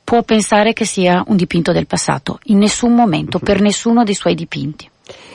può 0.03 0.23
pensare 0.23 0.73
che 0.73 0.85
sia 0.85 1.23
un 1.27 1.37
dipinto 1.37 1.73
del 1.73 1.87
passato, 1.87 2.39
in 2.45 2.59
nessun 2.59 2.95
momento, 2.95 3.39
per 3.39 3.61
nessuno 3.61 4.05
dei 4.05 4.15
suoi 4.15 4.35
dipinti. 4.35 4.89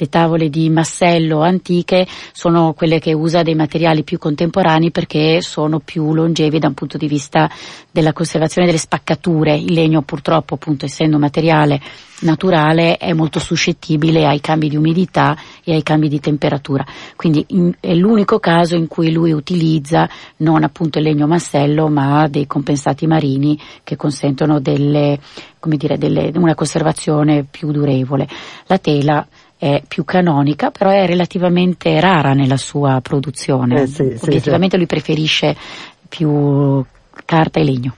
tavole 0.10 0.50
di 0.50 0.70
massello 0.70 1.42
antiche 1.42 2.08
sono 2.32 2.74
quelle 2.74 3.00
che 3.00 3.14
usa 3.14 3.42
dei 3.44 3.56
materiali 3.56 4.04
più 4.04 4.18
contemporanei 4.18 4.92
perché 4.92 5.42
sono 5.42 5.80
più 5.80 6.14
longevi 6.14 6.60
da 6.60 6.68
un 6.68 6.74
punto 6.74 6.98
di 6.98 7.08
vista 7.08 7.50
della 7.92 8.14
conservazione 8.14 8.68
delle 8.68 8.80
spaccature. 8.80 9.56
Il 9.56 9.74
legno 9.74 10.02
purtroppo 10.02 10.56
appunto 10.56 10.86
essendo 10.86 11.18
materiale 11.18 11.82
naturale 12.22 12.98
è 12.98 13.14
molto 13.14 13.40
suscettibile 13.40 14.26
ai 14.26 14.40
cambi 14.40 14.70
di 14.70 14.76
umidità 14.76 15.36
e 15.64 15.74
ai 15.74 15.84
cambi 15.84 16.08
di 16.08 16.20
temperatura. 16.20 16.86
Quindi 17.16 17.44
in, 17.50 17.74
è 17.80 17.94
l'unico 17.94 18.40
caso 18.40 18.76
in 18.76 18.88
cui 18.88 19.12
lui 19.12 19.32
utilizza 19.32 20.10
non 20.38 20.64
appunto 20.64 21.00
il 21.00 21.06
legno 21.06 21.28
massello 21.28 21.88
ma 21.88 22.28
dei 22.28 22.48
compensati 22.48 23.08
marini 23.08 23.60
che 23.84 23.96
consentono 24.22 24.60
delle, 24.60 25.20
dire, 25.64 25.98
delle, 25.98 26.32
una 26.36 26.54
conservazione 26.54 27.46
più 27.50 27.72
durevole. 27.72 28.28
La 28.68 28.78
tela 28.78 29.26
è 29.58 29.82
più 29.88 30.06
canonica, 30.06 30.70
però 30.70 30.92
è 30.92 31.06
relativamente 31.08 32.00
rara 32.00 32.34
nella 32.34 32.58
sua 32.58 33.00
produzione. 33.02 33.82
Eh 33.82 33.88
sì, 33.88 34.02
Obiettivamente 34.22 34.44
sì, 34.44 34.70
sì. 34.70 34.78
lui 34.78 34.86
preferisce 34.86 35.56
più 36.08 36.84
carta 37.26 37.60
e 37.60 37.64
legno. 37.64 37.96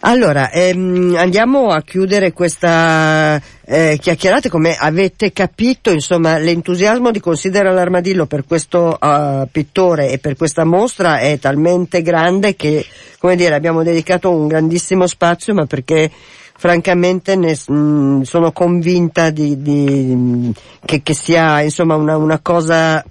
Allora, 0.00 0.52
ehm, 0.52 1.16
andiamo 1.18 1.70
a 1.70 1.82
chiudere 1.82 2.32
questa 2.32 3.40
eh, 3.64 3.98
chiacchierata. 4.00 4.48
Come 4.48 4.76
avete 4.76 5.32
capito, 5.32 5.90
insomma, 5.90 6.38
l'entusiasmo 6.38 7.10
di 7.10 7.18
Considera 7.18 7.72
l'Armadillo 7.72 8.26
per 8.26 8.44
questo 8.44 8.96
uh, 9.00 9.48
pittore 9.50 10.10
e 10.10 10.18
per 10.18 10.36
questa 10.36 10.64
mostra 10.64 11.18
è 11.18 11.40
talmente 11.40 12.02
grande 12.02 12.54
che, 12.54 12.86
come 13.18 13.34
dire, 13.34 13.56
abbiamo 13.56 13.82
dedicato 13.82 14.30
un 14.30 14.46
grandissimo 14.46 15.08
spazio, 15.08 15.52
ma 15.52 15.66
perché 15.66 16.08
francamente 16.56 17.34
ne, 17.34 17.58
mh, 17.66 17.74
mm, 17.74 18.20
sono 18.20 18.52
convinta 18.52 19.30
di, 19.30 19.60
di, 19.60 20.54
che, 20.84 21.02
che, 21.02 21.14
sia, 21.14 21.60
insomma, 21.60 21.96
una, 21.96 22.16
una 22.16 22.38
cosa 22.38 23.04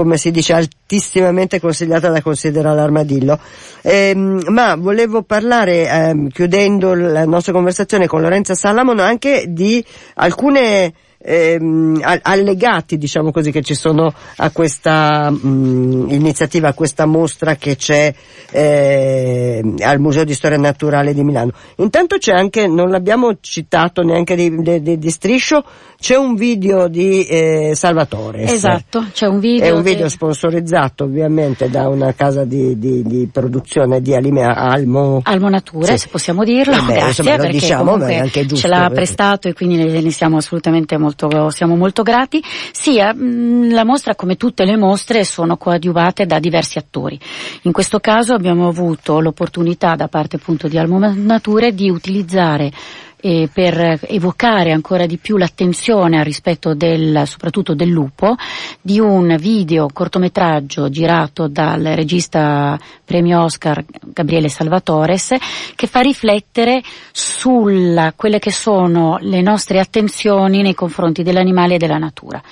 come 0.00 0.16
si 0.16 0.30
dice, 0.30 0.54
altissimamente 0.54 1.60
consigliata 1.60 2.08
da 2.08 2.22
considerare 2.22 2.74
l'armadillo. 2.74 3.38
Ehm, 3.82 4.44
ma 4.46 4.74
volevo 4.74 5.24
parlare, 5.24 5.86
ehm, 5.86 6.28
chiudendo 6.28 6.94
la 6.94 7.26
nostra 7.26 7.52
conversazione 7.52 8.06
con 8.06 8.22
Lorenza 8.22 8.54
Salamon, 8.54 8.98
anche 8.98 9.44
di 9.48 9.84
alcune 10.14 10.90
ehm, 11.22 12.00
allegati, 12.22 12.96
diciamo 12.96 13.30
così, 13.30 13.50
che 13.50 13.60
ci 13.60 13.74
sono 13.74 14.10
a 14.36 14.50
questa 14.50 15.30
mh, 15.30 15.38
mm, 15.46 16.10
iniziativa, 16.12 16.68
a 16.68 16.74
questa 16.74 17.04
mostra 17.04 17.56
che 17.56 17.76
c'è 17.76 18.14
eh, 18.52 19.62
al 19.80 20.00
Museo 20.00 20.24
di 20.24 20.32
Storia 20.32 20.56
Naturale 20.56 21.12
di 21.12 21.22
Milano. 21.22 21.52
Intanto 21.76 22.16
c'è 22.16 22.32
anche, 22.32 22.66
non 22.66 22.88
l'abbiamo 22.88 23.36
citato 23.40 24.00
neanche 24.02 24.34
di, 24.34 24.62
di, 24.62 24.80
di, 24.80 24.98
di 24.98 25.10
striscio, 25.10 25.62
c'è 26.00 26.16
un 26.16 26.34
video 26.34 26.88
di 26.88 27.24
eh, 27.26 27.72
Salvatore. 27.74 28.44
Esatto, 28.44 29.04
c'è 29.12 29.26
un 29.26 29.38
video. 29.38 29.66
È 29.66 29.70
un 29.70 29.82
video 29.82 30.04
che... 30.04 30.10
sponsorizzato 30.10 31.04
ovviamente 31.04 31.68
da 31.68 31.88
una 31.88 32.14
casa 32.14 32.44
di, 32.44 32.78
di 32.78 33.28
produzione 33.30 34.00
di 34.00 34.14
alimenti 34.14 34.58
Almo. 34.58 35.20
Almo 35.22 35.50
Nature, 35.50 35.92
sì. 35.92 35.98
se 35.98 36.08
possiamo 36.08 36.42
dirlo. 36.42 36.72
Eh 36.72 36.80
beh, 36.80 36.92
Grazie, 36.94 37.06
insomma, 37.08 37.36
lo 37.36 37.50
diciamo, 37.50 37.96
ma 37.98 38.08
è 38.08 38.16
anche 38.16 38.46
giusto. 38.46 38.66
Ce 38.66 38.68
l'ha 38.68 38.78
perché... 38.78 38.94
prestato 38.94 39.48
e 39.48 39.52
quindi 39.52 39.76
ne 39.76 40.10
siamo 40.10 40.38
assolutamente 40.38 40.96
molto 40.96 41.50
siamo 41.50 41.76
molto 41.76 42.02
grati. 42.02 42.42
Sì, 42.72 42.96
eh, 42.98 43.12
la 43.14 43.84
mostra 43.84 44.14
come 44.14 44.36
tutte 44.36 44.64
le 44.64 44.78
mostre 44.78 45.22
sono 45.24 45.58
coadiuvate 45.58 46.24
da 46.24 46.38
diversi 46.38 46.78
attori. 46.78 47.20
In 47.62 47.72
questo 47.72 48.00
caso 48.00 48.32
abbiamo 48.32 48.68
avuto 48.68 49.20
l'opportunità 49.20 49.96
da 49.96 50.08
parte 50.08 50.36
appunto 50.36 50.66
di 50.66 50.78
Almo 50.78 50.98
Nature 50.98 51.74
di 51.74 51.90
utilizzare 51.90 52.72
eh, 53.20 53.48
per 53.52 54.00
evocare 54.02 54.72
ancora 54.72 55.06
di 55.06 55.18
più 55.18 55.36
l'attenzione 55.36 56.18
al 56.18 56.24
rispetto 56.24 56.74
del, 56.74 57.22
soprattutto 57.26 57.74
del 57.74 57.88
lupo, 57.88 58.36
di 58.80 58.98
un 58.98 59.36
video 59.38 59.88
cortometraggio 59.92 60.88
girato 60.88 61.48
dal 61.48 61.82
regista 61.82 62.78
premio 63.04 63.42
Oscar 63.42 63.84
Gabriele 64.00 64.48
Salvatores 64.48 65.34
che 65.74 65.86
fa 65.86 66.00
riflettere 66.00 66.82
sulla 67.12 68.12
quelle 68.16 68.38
che 68.38 68.52
sono 68.52 69.18
le 69.20 69.40
nostre 69.40 69.80
attenzioni 69.80 70.62
nei 70.62 70.74
confronti 70.74 71.22
dell'animale 71.22 71.74
e 71.74 71.78
della 71.78 71.98
natura 71.98 72.42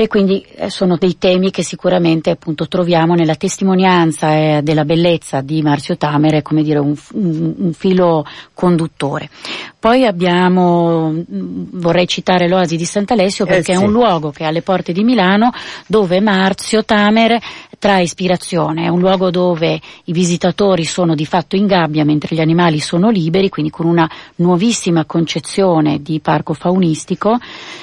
e 0.00 0.06
quindi 0.06 0.46
eh, 0.54 0.70
sono 0.70 0.96
dei 0.96 1.18
temi 1.18 1.50
che 1.50 1.64
sicuramente 1.64 2.30
appunto 2.30 2.68
troviamo 2.68 3.14
nella 3.14 3.34
testimonianza 3.34 4.32
eh, 4.32 4.60
della 4.62 4.84
bellezza 4.84 5.40
di 5.40 5.60
Marzio 5.60 5.96
Tamere, 5.96 6.40
come 6.40 6.62
dire 6.62 6.78
un, 6.78 6.94
un, 7.14 7.54
un 7.58 7.72
filo 7.72 8.24
conduttore. 8.54 9.28
Poi 9.76 10.06
abbiamo, 10.06 11.10
mm, 11.10 11.80
vorrei 11.80 12.06
citare 12.06 12.48
l'Oasi 12.48 12.76
di 12.76 12.84
Sant'Alessio 12.84 13.44
eh, 13.44 13.48
perché 13.48 13.72
eh 13.72 13.74
sì. 13.74 13.82
è 13.82 13.84
un 13.84 13.90
luogo 13.90 14.30
che 14.30 14.44
è 14.44 14.46
alle 14.46 14.62
porte 14.62 14.92
di 14.92 15.02
Milano 15.02 15.50
dove 15.88 16.20
Marzio 16.20 16.84
Tamere 16.84 17.40
trae 17.78 18.02
ispirazione, 18.02 18.84
è 18.84 18.88
un 18.88 18.98
luogo 18.98 19.30
dove 19.30 19.80
i 20.04 20.12
visitatori 20.12 20.84
sono 20.84 21.14
di 21.14 21.24
fatto 21.24 21.56
in 21.56 21.66
gabbia 21.66 22.04
mentre 22.04 22.34
gli 22.34 22.40
animali 22.40 22.80
sono 22.80 23.08
liberi, 23.08 23.48
quindi 23.48 23.70
con 23.70 23.86
una 23.86 24.10
nuovissima 24.36 25.04
concezione 25.04 26.02
di 26.02 26.20
parco 26.20 26.54
faunistico 26.54 27.38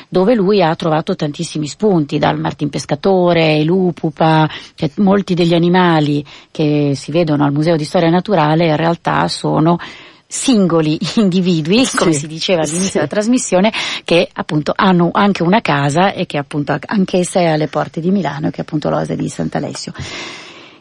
dove 0.09 0.35
lui 0.35 0.61
ha 0.61 0.75
trovato 0.75 1.15
tantissimi 1.15 1.67
spunti 1.67 2.17
dal 2.17 2.39
martin 2.39 2.69
pescatore, 2.69 3.63
l'upupa, 3.63 4.49
cioè 4.75 4.89
molti 4.97 5.33
degli 5.33 5.53
animali 5.53 6.23
che 6.51 6.91
si 6.95 7.11
vedono 7.11 7.45
al 7.45 7.53
Museo 7.53 7.75
di 7.75 7.85
Storia 7.85 8.09
Naturale 8.09 8.67
in 8.67 8.75
realtà 8.75 9.27
sono 9.27 9.77
singoli 10.27 10.97
individui, 11.15 11.87
come 11.95 12.13
sì, 12.13 12.19
si 12.19 12.27
diceva 12.27 12.61
all'inizio 12.61 12.87
sì. 12.87 12.93
della 12.97 13.07
trasmissione, 13.07 13.71
che 14.03 14.27
appunto 14.31 14.73
hanno 14.75 15.09
anche 15.11 15.43
una 15.43 15.61
casa 15.61 16.13
e 16.13 16.25
che 16.25 16.37
appunto 16.37 16.77
anch'essa 16.85 17.39
è 17.39 17.45
alle 17.45 17.67
porte 17.67 17.99
di 17.99 18.11
Milano, 18.11 18.49
che 18.49 18.57
è 18.57 18.61
appunto 18.61 18.89
l'Oase 18.89 19.15
di 19.15 19.29
Sant'Alessio. 19.29 19.93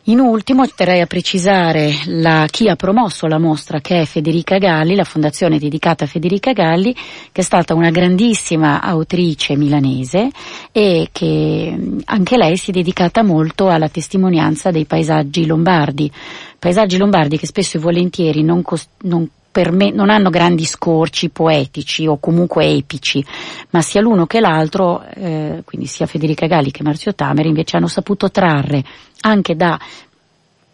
In 0.09 0.21
ultimo 0.21 0.67
terrei 0.67 1.01
a 1.01 1.07
precisare 1.07 1.90
la, 2.09 2.47
chi 2.51 2.69
ha 2.69 2.77
promosso 2.77 3.27
la 3.27 3.38
mostra 3.38 3.81
che 3.81 4.03
è 4.03 4.05
Federica 4.05 4.59
Galli, 4.59 4.95
la 4.95 5.05
fondazione 5.05 5.59
dedicata 5.59 6.05
a 6.05 6.07
Federica 6.07 6.53
Galli, 6.53 6.93
che 6.93 7.40
è 7.40 7.43
stata 7.43 7.73
una 7.73 7.88
grandissima 7.88 8.83
autrice 8.83 9.57
milanese 9.57 10.29
e 10.73 11.09
che 11.11 11.79
anche 12.05 12.37
lei 12.37 12.59
si 12.59 12.69
è 12.69 12.75
dedicata 12.75 13.23
molto 13.23 13.69
alla 13.69 13.88
testimonianza 13.88 14.71
dei 14.71 14.85
paesaggi 14.85 15.47
lombardi. 15.47 16.12
Paesaggi 16.59 16.99
lombardi 16.99 17.38
che 17.38 17.47
spesso 17.47 17.79
e 17.79 17.81
volentieri 17.81 18.43
non, 18.43 18.61
cost- 18.61 18.90
non 19.05 19.27
me, 19.73 19.90
non 19.90 20.11
hanno 20.11 20.31
grandi 20.31 20.64
scorci 20.64 21.31
poetici 21.31 22.07
o 22.07 22.19
comunque 22.19 22.67
epici, 22.67 23.25
ma 23.71 23.83
sia 23.83 24.01
l'uno 24.01 24.27
che 24.27 24.40
l'altro, 24.40 25.03
eh, 25.14 25.62
quindi 25.64 25.87
sia 25.87 26.07
Federica 26.07 26.47
Galli 26.47 26.71
che 26.71 26.83
Marzio 26.83 27.14
Tameri, 27.14 27.49
invece 27.49 27.77
hanno 27.77 27.87
saputo 27.87 28.31
trarre 28.31 28.83
anche 29.21 29.55
da 29.55 29.79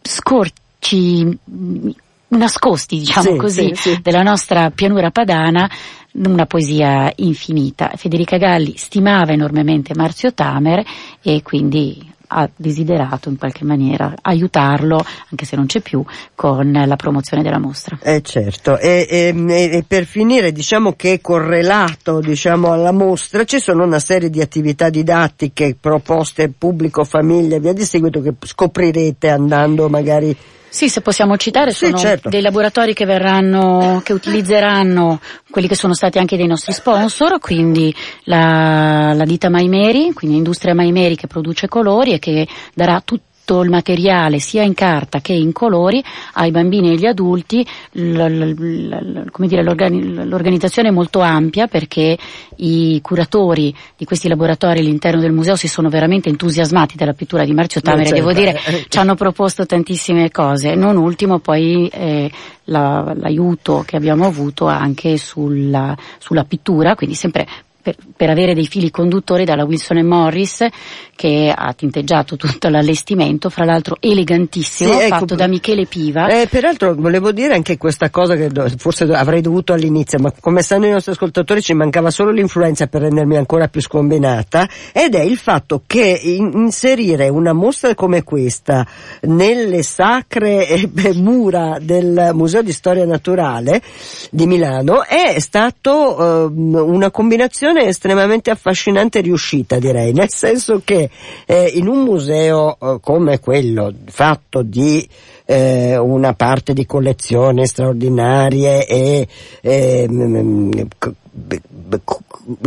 scorci 0.03 1.25
mm, 1.51 1.89
nascosti, 2.29 2.99
diciamo 2.99 3.33
sì, 3.33 3.37
così, 3.37 3.71
sì, 3.75 3.91
sì. 3.91 4.01
della 4.03 4.23
nostra 4.23 4.71
pianura 4.71 5.11
padana 5.11 5.69
una 6.13 6.47
poesia 6.47 7.13
infinita. 7.17 7.93
Federica 7.97 8.37
Galli 8.37 8.77
stimava 8.77 9.33
enormemente 9.33 9.95
Marzio 9.95 10.33
Tamer 10.33 10.85
e 11.23 11.43
quindi 11.43 12.10
ha 12.33 12.49
desiderato 12.55 13.29
in 13.29 13.37
qualche 13.37 13.65
maniera 13.65 14.15
aiutarlo, 14.23 15.05
anche 15.31 15.45
se 15.45 15.57
non 15.57 15.67
c'è 15.67 15.81
più, 15.81 16.05
con 16.35 16.71
la 16.71 16.97
promozione 16.97 17.43
della 17.43 17.59
mostra. 17.59 17.99
Eh 18.03 18.23
certo, 18.23 18.79
e, 18.79 19.07
e, 19.09 19.35
e 19.73 19.85
per 19.87 20.05
finire 20.05 20.53
diciamo 20.53 20.93
che 20.93 21.21
correlato 21.21 22.21
diciamo, 22.21 22.73
alla 22.73 22.93
mostra 22.93 23.45
ci 23.45 23.59
sono 23.59 23.85
una 23.85 23.99
serie 23.99 24.31
di 24.31 24.41
attività 24.41 24.91
didattiche 24.91 25.77
proposte 25.79 26.53
pubblico, 26.57 27.05
famiglia 27.05 27.57
e 27.57 27.61
via 27.61 27.73
di 27.73 27.85
seguito 27.85 28.21
che 28.21 28.35
scoprirete 28.41 29.29
andando 29.29 29.89
magari 29.89 30.37
sì, 30.71 30.89
se 30.89 31.01
possiamo 31.01 31.37
citare, 31.37 31.73
sono 31.73 31.97
sì, 31.97 32.05
certo. 32.05 32.29
dei 32.29 32.41
laboratori 32.41 32.95
che 32.95 33.05
verranno, 33.05 34.01
che 34.05 34.13
utilizzeranno 34.13 35.21
quelli 35.51 35.67
che 35.67 35.75
sono 35.75 35.95
stati 35.95 36.19
anche 36.19 36.37
dei 36.37 36.47
nostri 36.47 36.73
sponsor, 36.73 37.39
quindi 37.41 37.95
la, 38.25 39.13
la 39.15 39.25
ditta 39.25 39.51
Maimeri, 39.51 40.13
quindi 40.13 40.37
Industria 40.37 40.75
Maimeri 40.75 41.17
che 41.17 41.27
produce 41.27 41.67
colori 41.67 42.13
e 42.13 42.19
che 42.21 42.47
darà 42.73 43.03
tutto 43.05 43.30
tutto 43.51 43.63
il 43.63 43.71
materiale 43.71 44.39
sia 44.39 44.63
in 44.63 44.75
carta 44.75 45.21
che 45.21 45.33
in 45.33 45.53
colori 45.53 46.01
ai 46.35 46.53
bambini 46.53 46.91
e 46.91 46.93
agli 46.93 47.07
adulti, 47.07 47.67
l'organizzazione 47.93 50.89
è 50.89 50.93
molto 50.93 51.19
ampia 51.19 51.67
perché 51.67 52.17
i 52.57 53.01
curatori 53.03 53.75
di 53.97 54.05
questi 54.05 54.29
laboratori 54.29 54.79
all'interno 54.79 55.21
del 55.21 55.33
museo 55.33 55.57
si 55.57 55.67
sono 55.67 55.89
veramente 55.89 56.29
entusiasmati 56.29 56.97
della 56.97 57.13
pittura 57.13 57.45
di 57.45 57.53
Marzio 57.53 57.81
Tamere, 57.81 58.11
devo 58.11 58.33
dire, 58.33 58.57
ci 58.89 58.99
hanno 58.99 59.17
proposto 59.17 59.67
tantissime 59.67 60.31
cose, 60.31 60.77
non 60.77 60.97
ultimo 60.97 61.41
poi 61.41 61.89
eh, 61.89 62.31
la, 62.65 63.13
l'aiuto 63.17 63.83
che 63.85 63.97
abbiamo 63.97 64.27
avuto 64.27 64.67
anche 64.67 65.17
sulla, 65.17 65.97
sulla 66.19 66.45
pittura, 66.45 66.95
quindi 66.95 67.17
sempre 67.17 67.49
per, 67.83 67.97
per, 68.17 68.31
avere 68.31 68.55
dei 68.55 68.67
fili 68.67 68.91
conduttori 68.91 69.45
dalla 69.45 69.65
Wilson 69.65 70.05
Morris 70.05 70.67
che 71.15 71.53
ha 71.55 71.73
tinteggiato 71.75 72.37
tutto 72.37 72.69
l'allestimento, 72.69 73.51
fra 73.51 73.65
l'altro 73.65 73.97
elegantissimo, 74.01 74.93
sì, 74.93 75.01
ecco, 75.01 75.19
fatto 75.19 75.35
da 75.35 75.47
Michele 75.47 75.87
Piva. 75.87 76.29
Eh, 76.29 76.47
peraltro 76.49 76.95
volevo 76.95 77.31
dire 77.33 77.55
anche 77.55 77.77
questa 77.77 78.09
cosa 78.09 78.37
che 78.37 78.49
forse 78.79 79.05
avrei 79.05 79.43
dovuto 79.43 79.73
all'inizio, 79.73 80.19
ma 80.19 80.33
come 80.41 80.63
sanno 80.63 80.87
i 80.87 80.91
nostri 80.91 81.13
ascoltatori 81.13 81.61
ci 81.61 81.75
mancava 81.75 82.11
solo 82.11 82.31
l'influenza 82.31 82.87
per 82.87 83.03
rendermi 83.03 83.37
ancora 83.37 83.69
più 83.69 83.83
scombinata, 83.83 84.69
ed 84.93 85.15
è 85.15 85.21
il 85.21 85.37
fatto 85.37 85.83
che 85.87 86.19
in, 86.23 86.53
inserire 86.55 87.29
una 87.29 87.53
mostra 87.53 87.95
come 87.95 88.23
questa 88.23 88.87
nelle 89.23 89.83
sacre 89.83 90.69
eh, 90.69 90.89
mura 91.15 91.79
del 91.81 92.31
Museo 92.33 92.63
di 92.63 92.73
Storia 92.73 93.05
Naturale 93.05 93.83
di 94.31 94.47
Milano 94.47 95.05
è 95.05 95.39
stato 95.39 96.47
eh, 96.47 96.53
una 96.81 97.11
combinazione 97.11 97.70
un'operazione 97.71 97.87
estremamente 97.87 98.51
affascinante 98.51 99.19
e 99.19 99.23
riuscita 99.23 99.79
direi, 99.79 100.13
nel 100.13 100.31
senso 100.31 100.83
che 100.85 101.09
eh, 101.47 101.71
in 101.75 101.87
un 101.87 102.03
museo 102.03 102.77
eh, 102.79 102.99
come 103.01 103.39
quello 103.39 103.93
fatto 104.07 104.63
di 104.63 105.07
eh, 105.47 105.97
una 105.97 106.35
parte 106.35 106.73
di 106.73 106.87
collezioni 106.87 107.67
straordinarie 107.67 108.87
e 108.87 109.27
eh, 109.61 110.07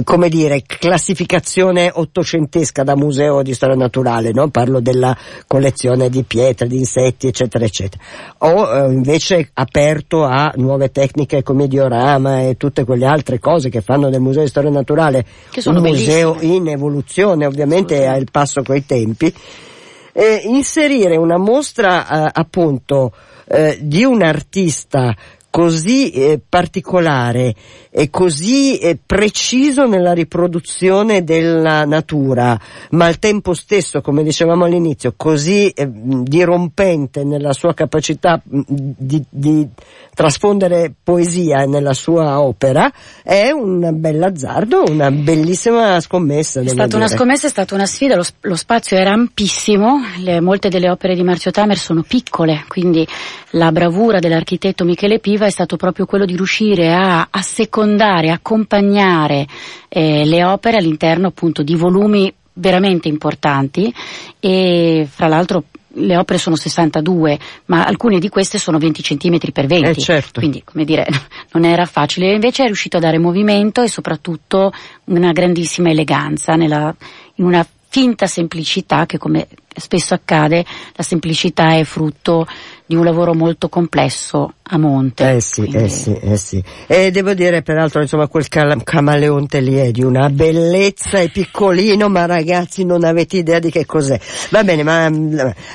come 0.03 0.29
dire, 0.29 0.63
classificazione 0.65 1.91
ottocentesca 1.93 2.83
da 2.83 2.95
museo 2.95 3.41
di 3.41 3.53
storia 3.53 3.75
naturale, 3.75 4.31
no? 4.31 4.47
parlo 4.49 4.79
della 4.79 5.15
collezione 5.47 6.09
di 6.09 6.23
pietre, 6.23 6.67
di 6.67 6.77
insetti, 6.77 7.27
eccetera, 7.27 7.65
eccetera. 7.65 8.03
O 8.39 8.67
eh, 8.67 8.93
invece 8.93 9.49
aperto 9.53 10.23
a 10.23 10.53
nuove 10.55 10.91
tecniche 10.91 11.43
come 11.43 11.67
diorama 11.67 12.41
e 12.41 12.55
tutte 12.55 12.85
quelle 12.85 13.05
altre 13.05 13.39
cose 13.39 13.69
che 13.69 13.81
fanno 13.81 14.09
del 14.09 14.21
museo 14.21 14.43
di 14.43 14.49
storia 14.49 14.69
naturale 14.69 15.25
un 15.65 15.77
museo 15.77 16.37
in 16.39 16.69
evoluzione, 16.69 17.45
ovviamente 17.45 18.05
al 18.05 18.27
passo 18.31 18.63
coi 18.63 18.85
tempi. 18.85 19.33
Eh, 20.15 20.41
inserire 20.45 21.17
una 21.17 21.37
mostra 21.37 22.27
eh, 22.27 22.29
appunto 22.31 23.11
eh, 23.47 23.79
di 23.81 24.03
un 24.03 24.21
artista 24.21 25.15
così 25.53 26.09
eh, 26.09 26.39
particolare 26.49 27.53
e 27.91 28.09
così 28.09 28.79
eh, 28.79 28.97
preciso 29.05 29.85
nella 29.85 30.11
riproduzione 30.11 31.23
della 31.23 31.85
natura, 31.85 32.59
ma 32.89 33.05
al 33.05 33.19
tempo 33.19 33.53
stesso, 33.53 34.01
come 34.01 34.23
dicevamo 34.23 34.65
all'inizio, 34.65 35.13
così 35.15 35.69
eh, 35.69 35.87
dirompente 35.87 37.23
nella 37.23 37.53
sua 37.53 37.75
capacità 37.75 38.41
di, 38.43 39.23
di, 39.29 39.67
trasfondere 40.15 40.93
poesia 41.03 41.65
nella 41.65 41.93
sua 41.93 42.39
opera, 42.39 42.91
è 43.23 43.49
un 43.49 43.91
bel 43.93 44.21
azzardo, 44.23 44.83
una 44.87 45.11
bellissima 45.11 45.99
scommessa. 45.99 46.61
È 46.61 46.67
stata 46.67 46.85
dire. 46.85 46.97
una 46.97 47.07
scommessa, 47.07 47.45
è 47.45 47.49
stata 47.49 47.75
una 47.75 47.85
sfida, 47.85 48.15
lo, 48.15 48.25
lo 48.41 48.55
spazio 48.55 48.97
era 48.97 49.11
ampissimo, 49.11 50.01
le, 50.17 50.39
molte 50.39 50.69
delle 50.69 50.89
opere 50.89 51.13
di 51.13 51.23
Marzio 51.23 51.51
Tamer 51.51 51.77
sono 51.77 52.03
piccole, 52.07 52.63
quindi 52.67 53.07
la 53.51 53.71
bravura 53.71 54.19
dell'architetto 54.19 54.83
Michele 54.83 55.19
Piva 55.19 55.42
è 55.45 55.49
stato 55.49 55.77
proprio 55.77 56.05
quello 56.05 56.25
di 56.25 56.35
riuscire 56.35 56.93
a 56.93 57.27
assecondare, 57.29 58.29
accompagnare 58.29 59.47
eh, 59.89 60.25
le 60.25 60.43
opere 60.43 60.77
all'interno 60.77 61.27
appunto 61.27 61.63
di 61.63 61.75
volumi 61.75 62.33
veramente 62.53 63.07
importanti 63.07 63.93
e 64.39 65.07
fra 65.09 65.27
l'altro 65.27 65.65
le 65.95 66.17
opere 66.17 66.39
sono 66.39 66.55
62, 66.55 67.37
ma 67.65 67.85
alcune 67.85 68.19
di 68.19 68.29
queste 68.29 68.57
sono 68.57 68.77
20 68.77 69.01
cm 69.01 69.37
per 69.51 69.67
20. 69.67 69.89
Eh 69.89 69.95
certo. 69.95 70.39
Quindi, 70.39 70.63
come 70.63 70.85
dire, 70.85 71.07
non 71.53 71.65
era 71.65 71.85
facile. 71.85 72.33
Invece 72.33 72.63
è 72.63 72.65
riuscito 72.65 72.97
a 72.97 72.99
dare 72.99 73.19
movimento 73.19 73.81
e 73.81 73.87
soprattutto 73.87 74.71
una 75.05 75.31
grandissima 75.31 75.89
eleganza 75.89 76.55
nella, 76.55 76.95
in 77.35 77.45
una 77.45 77.65
finta 77.89 78.25
semplicità 78.25 79.05
che 79.05 79.19
come 79.19 79.47
spesso 79.75 80.13
accade, 80.13 80.65
la 80.95 81.03
semplicità 81.03 81.75
è 81.75 81.83
frutto 81.83 82.45
di 82.85 82.95
un 82.95 83.05
lavoro 83.05 83.33
molto 83.33 83.69
complesso 83.69 84.53
a 84.61 84.77
monte. 84.77 85.35
Eh 85.35 85.41
sì, 85.41 85.61
quindi... 85.61 85.83
eh 85.83 85.89
sì, 85.89 86.13
eh 86.13 86.37
sì. 86.37 86.63
E 86.85 87.11
devo 87.11 87.33
dire 87.33 87.61
peraltro, 87.61 88.01
insomma, 88.01 88.27
quel 88.27 88.47
camaleonte 88.47 89.61
lì 89.61 89.75
è 89.75 89.91
di 89.91 90.03
una 90.03 90.29
bellezza, 90.29 91.19
è 91.19 91.29
piccolino, 91.29 92.09
ma 92.09 92.25
ragazzi 92.25 92.83
non 92.83 93.03
avete 93.03 93.37
idea 93.37 93.59
di 93.59 93.71
che 93.71 93.85
cos'è. 93.85 94.19
Va 94.49 94.63
bene, 94.63 94.83
ma 94.83 95.09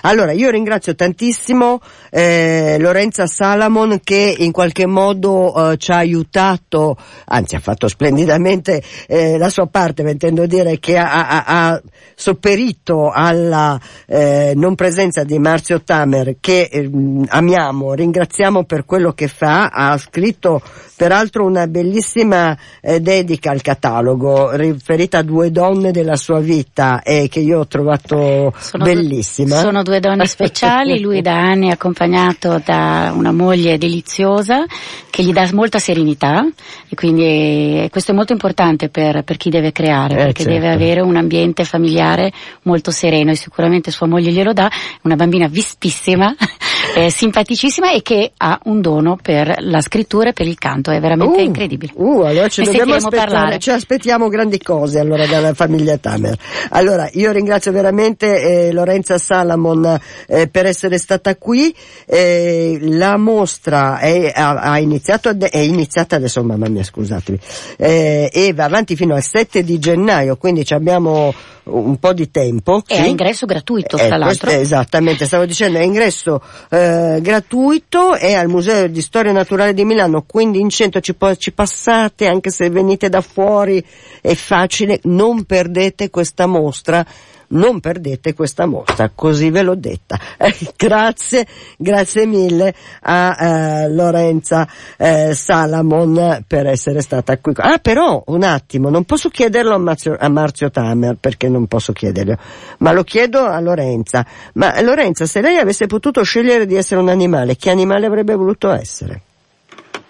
allora 0.02 0.32
io 0.32 0.50
ringrazio 0.50 0.94
tantissimo 0.94 1.80
eh, 2.10 2.76
Lorenza 2.78 3.26
Salamon 3.26 4.00
che 4.04 4.34
in 4.38 4.52
qualche 4.52 4.86
modo 4.86 5.72
eh, 5.72 5.76
ci 5.78 5.90
ha 5.90 5.96
aiutato, 5.96 6.96
anzi 7.26 7.56
ha 7.56 7.60
fatto 7.60 7.88
splendidamente 7.88 8.82
eh, 9.06 9.38
la 9.38 9.48
sua 9.48 9.66
parte, 9.66 10.02
intendo 10.02 10.46
dire 10.46 10.78
che 10.78 10.96
ha, 10.96 11.28
ha, 11.28 11.44
ha 11.46 11.82
sopperito 12.14 13.10
alla 13.10 13.80
eh, 14.06 14.52
non 14.56 14.74
presenza 14.74 15.24
di 15.24 15.38
Marzio 15.38 15.82
Tamer 15.82 16.36
che 16.40 16.68
eh, 16.70 16.90
amiamo, 17.28 17.94
ringraziamo 17.94 18.64
per 18.64 18.84
quello 18.84 19.12
che 19.12 19.28
fa, 19.28 19.66
ha 19.66 19.96
scritto 19.98 20.62
peraltro 20.98 21.44
una 21.44 21.68
bellissima 21.68 22.58
eh, 22.80 23.00
dedica 23.00 23.52
al 23.52 23.62
catalogo 23.62 24.50
riferita 24.56 25.18
a 25.18 25.22
due 25.22 25.52
donne 25.52 25.92
della 25.92 26.16
sua 26.16 26.40
vita 26.40 27.02
e 27.02 27.28
che 27.30 27.38
io 27.38 27.60
ho 27.60 27.66
trovato 27.68 28.52
sono 28.58 28.84
bellissima. 28.84 29.54
Du- 29.54 29.62
sono 29.62 29.82
due 29.84 30.00
donne 30.00 30.26
speciali, 30.26 30.98
lui 31.00 31.20
da 31.22 31.38
anni 31.38 31.68
è 31.68 31.72
accompagnato 31.72 32.60
da 32.64 33.12
una 33.14 33.30
moglie 33.30 33.78
deliziosa 33.78 34.64
che 35.08 35.22
gli 35.22 35.32
dà 35.32 35.48
molta 35.52 35.78
serenità 35.78 36.44
e 36.88 36.94
quindi 36.96 37.86
questo 37.90 38.10
è 38.10 38.14
molto 38.14 38.32
importante 38.32 38.88
per, 38.88 39.22
per 39.22 39.36
chi 39.36 39.50
deve 39.50 39.70
creare 39.70 40.14
eh, 40.14 40.24
perché 40.24 40.42
certo. 40.42 40.58
deve 40.58 40.72
avere 40.72 41.00
un 41.00 41.14
ambiente 41.14 41.64
familiare 41.64 42.32
molto 42.62 42.90
sereno 42.90 43.30
e 43.30 43.36
sicuramente 43.36 43.77
sua 43.90 44.06
moglie 44.06 44.30
glielo 44.30 44.52
dà, 44.52 44.70
una 45.02 45.16
bambina 45.16 45.46
vistissima, 45.48 46.34
eh, 46.94 47.10
simpaticissima 47.10 47.92
e 47.92 48.02
che 48.02 48.32
ha 48.36 48.60
un 48.64 48.80
dono 48.80 49.18
per 49.20 49.56
la 49.60 49.80
scrittura 49.80 50.30
e 50.30 50.32
per 50.32 50.46
il 50.46 50.58
canto, 50.58 50.90
è 50.90 51.00
veramente 51.00 51.40
uh, 51.40 51.44
incredibile. 51.44 51.92
Uh, 51.94 52.22
allora 52.22 52.48
ci, 52.48 52.62
dobbiamo 52.62 52.94
aspettare, 52.94 53.58
ci 53.58 53.70
aspettiamo 53.70 54.28
grandi 54.28 54.58
cose 54.60 54.98
allora 54.98 55.26
dalla 55.26 55.54
famiglia 55.54 55.96
Tamer. 55.96 56.36
Allora 56.70 57.08
io 57.12 57.32
ringrazio 57.32 57.72
veramente 57.72 58.66
eh, 58.68 58.72
Lorenza 58.72 59.18
Salamon 59.18 59.98
eh, 60.26 60.48
per 60.48 60.66
essere 60.66 60.98
stata 60.98 61.36
qui, 61.36 61.74
eh, 62.06 62.78
la 62.80 63.16
mostra 63.16 63.98
è, 63.98 64.32
ha, 64.34 64.54
ha 64.54 64.78
iniziato, 64.78 65.36
è 65.38 65.58
iniziata 65.58 66.16
adesso, 66.16 66.42
mamma 66.42 66.68
mia 66.68 66.82
scusatemi, 66.82 67.38
eh, 67.76 68.30
e 68.32 68.52
va 68.52 68.64
avanti 68.64 68.96
fino 68.96 69.14
al 69.14 69.22
7 69.22 69.62
di 69.62 69.78
gennaio, 69.78 70.36
quindi 70.36 70.64
abbiamo 70.70 71.32
un 71.68 71.98
po' 71.98 72.12
di 72.12 72.30
tempo. 72.30 72.82
È 72.86 72.94
sì. 72.94 73.08
ingresso 73.08 73.46
gratuito, 73.46 73.96
tra 73.96 74.06
eh, 74.06 74.18
l'altro. 74.18 74.50
esattamente, 74.50 75.26
stavo 75.26 75.44
dicendo, 75.44 75.78
è 75.78 75.82
ingresso 75.82 76.42
eh, 76.70 77.18
gratuito, 77.20 78.14
è 78.14 78.34
al 78.34 78.48
Museo 78.48 78.88
di 78.88 79.00
Storia 79.00 79.32
Naturale 79.32 79.74
di 79.74 79.84
Milano, 79.84 80.24
quindi 80.26 80.60
in 80.60 80.68
centro 80.68 81.00
ci, 81.00 81.14
ci 81.36 81.52
passate, 81.52 82.26
anche 82.26 82.50
se 82.50 82.70
venite 82.70 83.08
da 83.08 83.20
fuori, 83.20 83.84
è 84.20 84.34
facile, 84.34 85.00
non 85.04 85.44
perdete 85.44 86.10
questa 86.10 86.46
mostra 86.46 87.04
non 87.48 87.80
perdete 87.80 88.34
questa 88.34 88.66
mostra, 88.66 89.10
così 89.14 89.50
ve 89.50 89.62
l'ho 89.62 89.74
detta. 89.74 90.18
Eh, 90.36 90.54
grazie, 90.76 91.46
grazie 91.76 92.26
mille 92.26 92.74
a 93.02 93.36
eh, 93.38 93.90
Lorenza 93.90 94.68
eh, 94.96 95.32
Salamon 95.34 96.44
per 96.46 96.66
essere 96.66 97.00
stata 97.00 97.38
qui. 97.38 97.52
Ah, 97.56 97.78
però, 97.78 98.22
un 98.26 98.42
attimo, 98.42 98.90
non 98.90 99.04
posso 99.04 99.28
chiederlo 99.28 99.74
a 99.74 99.78
Marzio, 99.78 100.16
a 100.18 100.28
Marzio 100.28 100.70
Tamer, 100.70 101.16
perché 101.18 101.48
non 101.48 101.66
posso 101.66 101.92
chiederlo, 101.92 102.36
ma 102.78 102.92
lo 102.92 103.04
chiedo 103.04 103.44
a 103.44 103.60
Lorenza. 103.60 104.26
Ma 104.54 104.80
Lorenza, 104.82 105.26
se 105.26 105.40
lei 105.40 105.56
avesse 105.56 105.86
potuto 105.86 106.22
scegliere 106.22 106.66
di 106.66 106.74
essere 106.74 107.00
un 107.00 107.08
animale, 107.08 107.56
che 107.56 107.70
animale 107.70 108.06
avrebbe 108.06 108.34
voluto 108.34 108.70
essere? 108.70 109.22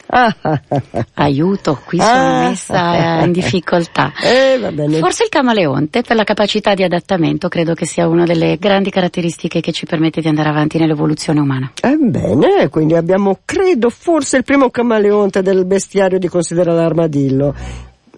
Aiuto, 1.15 1.81
qui 1.85 1.99
sono 1.99 2.11
ah. 2.11 2.49
messa 2.49 3.25
in 3.25 3.33
difficoltà. 3.33 4.13
Eh, 4.29 4.59
Forse 4.99 5.25
il 5.25 5.29
camaleonte 5.29 6.03
per 6.03 6.17
la 6.17 6.25
capacità 6.25 6.75
di 6.75 6.83
adattamento 6.83 7.49
credo 7.49 7.75
che 7.75 7.87
sia 7.87 8.07
una 8.09 8.25
delle 8.25 8.57
grandi 8.59 8.91
caratteristiche 8.91 9.61
che 9.61 9.73
ci 9.73 9.87
permette 9.87 10.21
di 10.21 10.29
andare 10.29 10.49
avanti 10.49 10.79
nell'evoluzione 10.79 11.41
umana. 11.41 11.73
Ebbene, 11.81 12.69
quindi 12.69 12.95
abbiamo, 12.95 13.39
credo, 13.45 13.91
forse 13.91 14.39
il 14.39 14.45
primo 14.45 14.71
camaleonte 14.71 15.43
del 15.43 15.65
bestiario 15.65 16.19
di 16.19 16.29
Considera 16.29 16.73
l'armadillo 16.73 17.55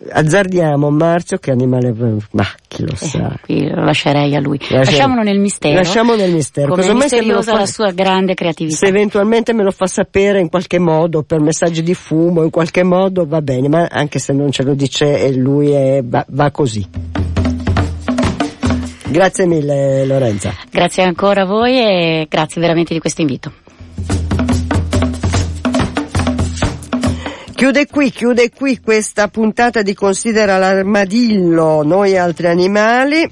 azzardiamo 0.09 0.91
Marzio 0.91 1.39
che 1.39 1.51
animale 1.51 1.93
ma 2.31 2.47
chi 2.67 2.85
lo 2.85 2.93
eh, 2.93 2.97
sa. 2.97 3.33
eh, 3.33 3.41
qui 3.43 3.69
lo 3.69 3.85
lascerei 3.85 4.35
a 4.35 4.41
lui. 4.41 4.59
Lasciamo, 4.59 4.83
lasciamolo 4.85 5.23
nel 5.23 5.39
mistero. 5.39 5.75
lasciamo 5.75 6.17
nel 6.17 6.33
mistero 6.33 6.75
come 6.75 6.95
misteriosa 6.95 7.53
fa, 7.53 7.59
la 7.59 7.67
sua 7.67 7.91
grande 7.91 8.35
creatività. 8.35 8.77
Se 8.77 8.87
eventualmente 8.87 9.53
me 9.53 9.63
lo 9.63 9.71
fa 9.71 9.87
sapere 9.87 10.41
in 10.41 10.49
qualche 10.49 10.79
modo 10.79 11.23
per 11.23 11.41
messaggi 11.41 11.83
di 11.83 11.95
fumo 11.95 12.43
in 12.43 12.51
qualche 12.51 12.83
modo 12.83 13.27
va 13.27 13.43
bene 13.43 13.69
ma 13.69 13.87
anche 13.91 14.19
se 14.19 14.33
non 14.33 14.51
ce 14.51 14.63
lo 14.63 14.75
dice 14.75 15.33
lui 15.33 15.71
è, 15.71 16.01
va, 16.03 16.25
va 16.29 16.51
così. 16.51 16.89
Grazie 19.11 19.45
mille 19.47 20.05
Lorenza. 20.07 20.55
Grazie 20.71 21.03
ancora 21.03 21.43
a 21.43 21.45
voi 21.45 21.77
e 21.79 22.27
grazie 22.29 22.61
veramente 22.61 22.95
di 22.95 23.01
questo 23.01 23.23
invito. 23.23 23.53
Chiude 27.61 27.87
qui, 27.89 28.11
chiude 28.11 28.49
qui 28.49 28.81
questa 28.81 29.29
puntata 29.29 29.83
di 29.83 29.93
Considera 29.93 30.57
l'armadillo, 30.57 31.83
noi 31.83 32.17
altri 32.17 32.47
animali. 32.47 33.29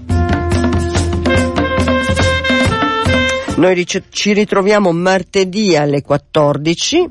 Noi 3.56 3.86
ci 3.86 4.32
ritroviamo 4.34 4.92
martedì 4.92 5.76
alle 5.76 6.02
14. 6.02 7.08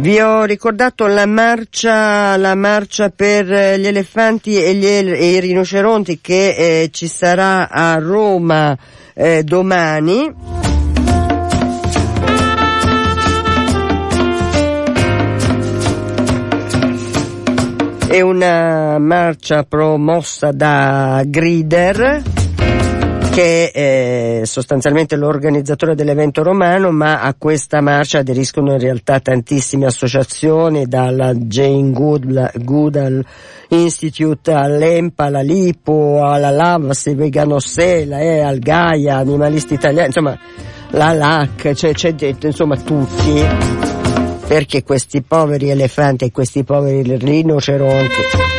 Vi 0.00 0.18
ho 0.18 0.44
ricordato 0.44 1.06
la 1.06 1.26
marcia, 1.26 2.34
la 2.38 2.54
marcia 2.54 3.10
per 3.10 3.44
gli 3.78 3.86
elefanti 3.86 4.56
e, 4.56 4.74
gli, 4.74 4.86
e 4.86 5.32
i 5.32 5.40
rinoceronti 5.40 6.20
che 6.22 6.54
eh, 6.54 6.90
ci 6.90 7.06
sarà 7.06 7.68
a 7.68 7.98
Roma 7.98 8.74
eh, 9.12 9.42
domani. 9.44 10.32
È 18.08 18.20
una 18.22 18.98
marcia 18.98 19.64
promossa 19.64 20.50
da 20.50 21.22
Grider 21.26 22.39
che 23.40 23.70
è 23.70 24.40
sostanzialmente 24.44 25.16
l'organizzatore 25.16 25.94
dell'evento 25.94 26.42
romano, 26.42 26.90
ma 26.90 27.22
a 27.22 27.34
questa 27.38 27.80
marcia 27.80 28.18
aderiscono 28.18 28.72
in 28.72 28.78
realtà 28.78 29.18
tantissime 29.20 29.86
associazioni, 29.86 30.86
dalla 30.86 31.32
Jane 31.32 31.90
Goodall 31.90 33.24
Institute 33.68 34.52
all'EMPA, 34.52 35.24
alla 35.24 35.40
LIPO, 35.40 36.22
alla 36.22 36.50
LAVS, 36.50 37.14
Vegano 37.14 37.60
Sela, 37.60 38.18
eh, 38.18 38.40
al 38.40 38.58
Gaia, 38.58 39.16
Animalisti 39.16 39.72
Italiani, 39.72 40.08
insomma 40.08 40.38
la 40.90 41.12
LAC, 41.14 41.72
cioè, 41.72 41.92
c'è 41.94 42.14
insomma 42.42 42.76
tutti, 42.76 43.42
perché 44.48 44.82
questi 44.82 45.22
poveri 45.22 45.70
elefanti 45.70 46.26
e 46.26 46.30
questi 46.30 46.62
poveri 46.62 47.16
rinoceronti 47.16 48.49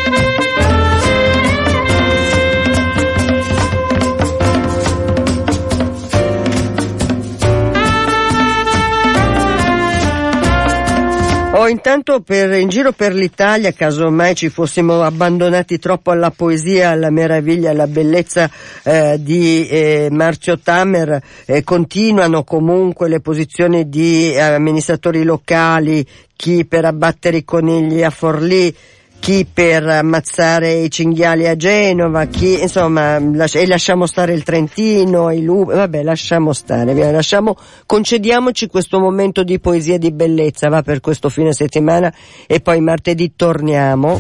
Ho 11.62 11.68
intanto 11.68 12.22
per, 12.22 12.54
in 12.54 12.70
giro 12.70 12.92
per 12.92 13.14
l'Italia, 13.14 13.72
caso 13.72 14.10
mai 14.10 14.34
ci 14.34 14.50
fossimo 14.50 15.04
abbandonati 15.04 15.78
troppo 15.78 16.10
alla 16.10 16.32
poesia, 16.32 16.90
alla 16.90 17.12
meraviglia, 17.12 17.70
alla 17.70 17.86
bellezza 17.86 18.50
eh, 18.82 19.18
di 19.20 19.68
eh, 19.68 20.08
Marzio 20.10 20.58
Tamer, 20.58 21.22
eh, 21.46 21.64
continuano 21.64 22.44
comunque 22.44 23.08
le 23.08 23.20
posizioni 23.20 23.88
di 23.90 24.36
amministratori 24.40 25.24
locali, 25.24 26.04
chi 26.36 26.66
per 26.66 26.86
abbattere 26.86 27.38
i 27.38 27.44
conigli 27.44 28.02
a 28.02 28.10
Forlì, 28.10 28.76
chi 29.22 29.46
per 29.46 29.86
ammazzare 29.86 30.74
i 30.74 30.90
cinghiali 30.90 31.48
a 31.48 31.56
Genova, 31.56 32.26
chi 32.26 32.60
insomma 32.60 33.18
e 33.18 33.68
lasciamo 33.68 34.08
stare 34.08 34.34
il 34.34 34.42
Trentino, 34.42 35.30
i 35.30 35.44
lupi, 35.44 35.74
vabbè 35.76 36.02
lasciamo 36.02 36.54
stare, 36.54 36.96
via, 36.96 37.12
lasciamo, 37.12 37.56
concediamoci 37.86 38.66
questo 38.66 39.00
momento 39.00 39.44
di 39.44 39.60
poesia 39.60 39.94
e 39.94 40.00
di 40.00 40.12
bellezza, 40.12 40.70
va 40.70 40.82
per 40.82 41.02
questo 41.02 41.30
fine 41.30 41.54
settimana 41.54 42.12
e 42.48 42.62
poi 42.62 42.82
martedì 42.82 43.34
torniamo. 43.36 44.20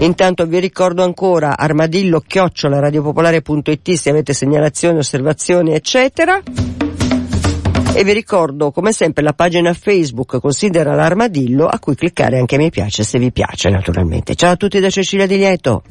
Intanto 0.00 0.44
vi 0.44 0.58
ricordo 0.58 1.02
ancora 1.02 1.56
armadillo 1.56 2.20
chiocciola 2.20 2.80
radiopopolare.it 2.80 3.92
se 3.92 4.10
avete 4.10 4.34
segnalazioni, 4.34 4.98
osservazioni 4.98 5.72
eccetera. 5.72 6.42
E 7.94 8.04
vi 8.04 8.12
ricordo 8.14 8.70
come 8.70 8.90
sempre 8.92 9.22
la 9.22 9.34
pagina 9.34 9.74
Facebook 9.74 10.40
Considera 10.40 10.94
l'armadillo 10.94 11.66
a 11.66 11.78
cui 11.78 11.94
cliccare 11.94 12.38
anche 12.38 12.56
mi 12.56 12.70
piace 12.70 13.04
se 13.04 13.18
vi 13.18 13.30
piace 13.30 13.68
naturalmente. 13.68 14.34
Ciao 14.34 14.52
a 14.52 14.56
tutti 14.56 14.80
da 14.80 14.88
Cecilia 14.88 15.26
Di 15.26 15.36
Lieto. 15.36 15.82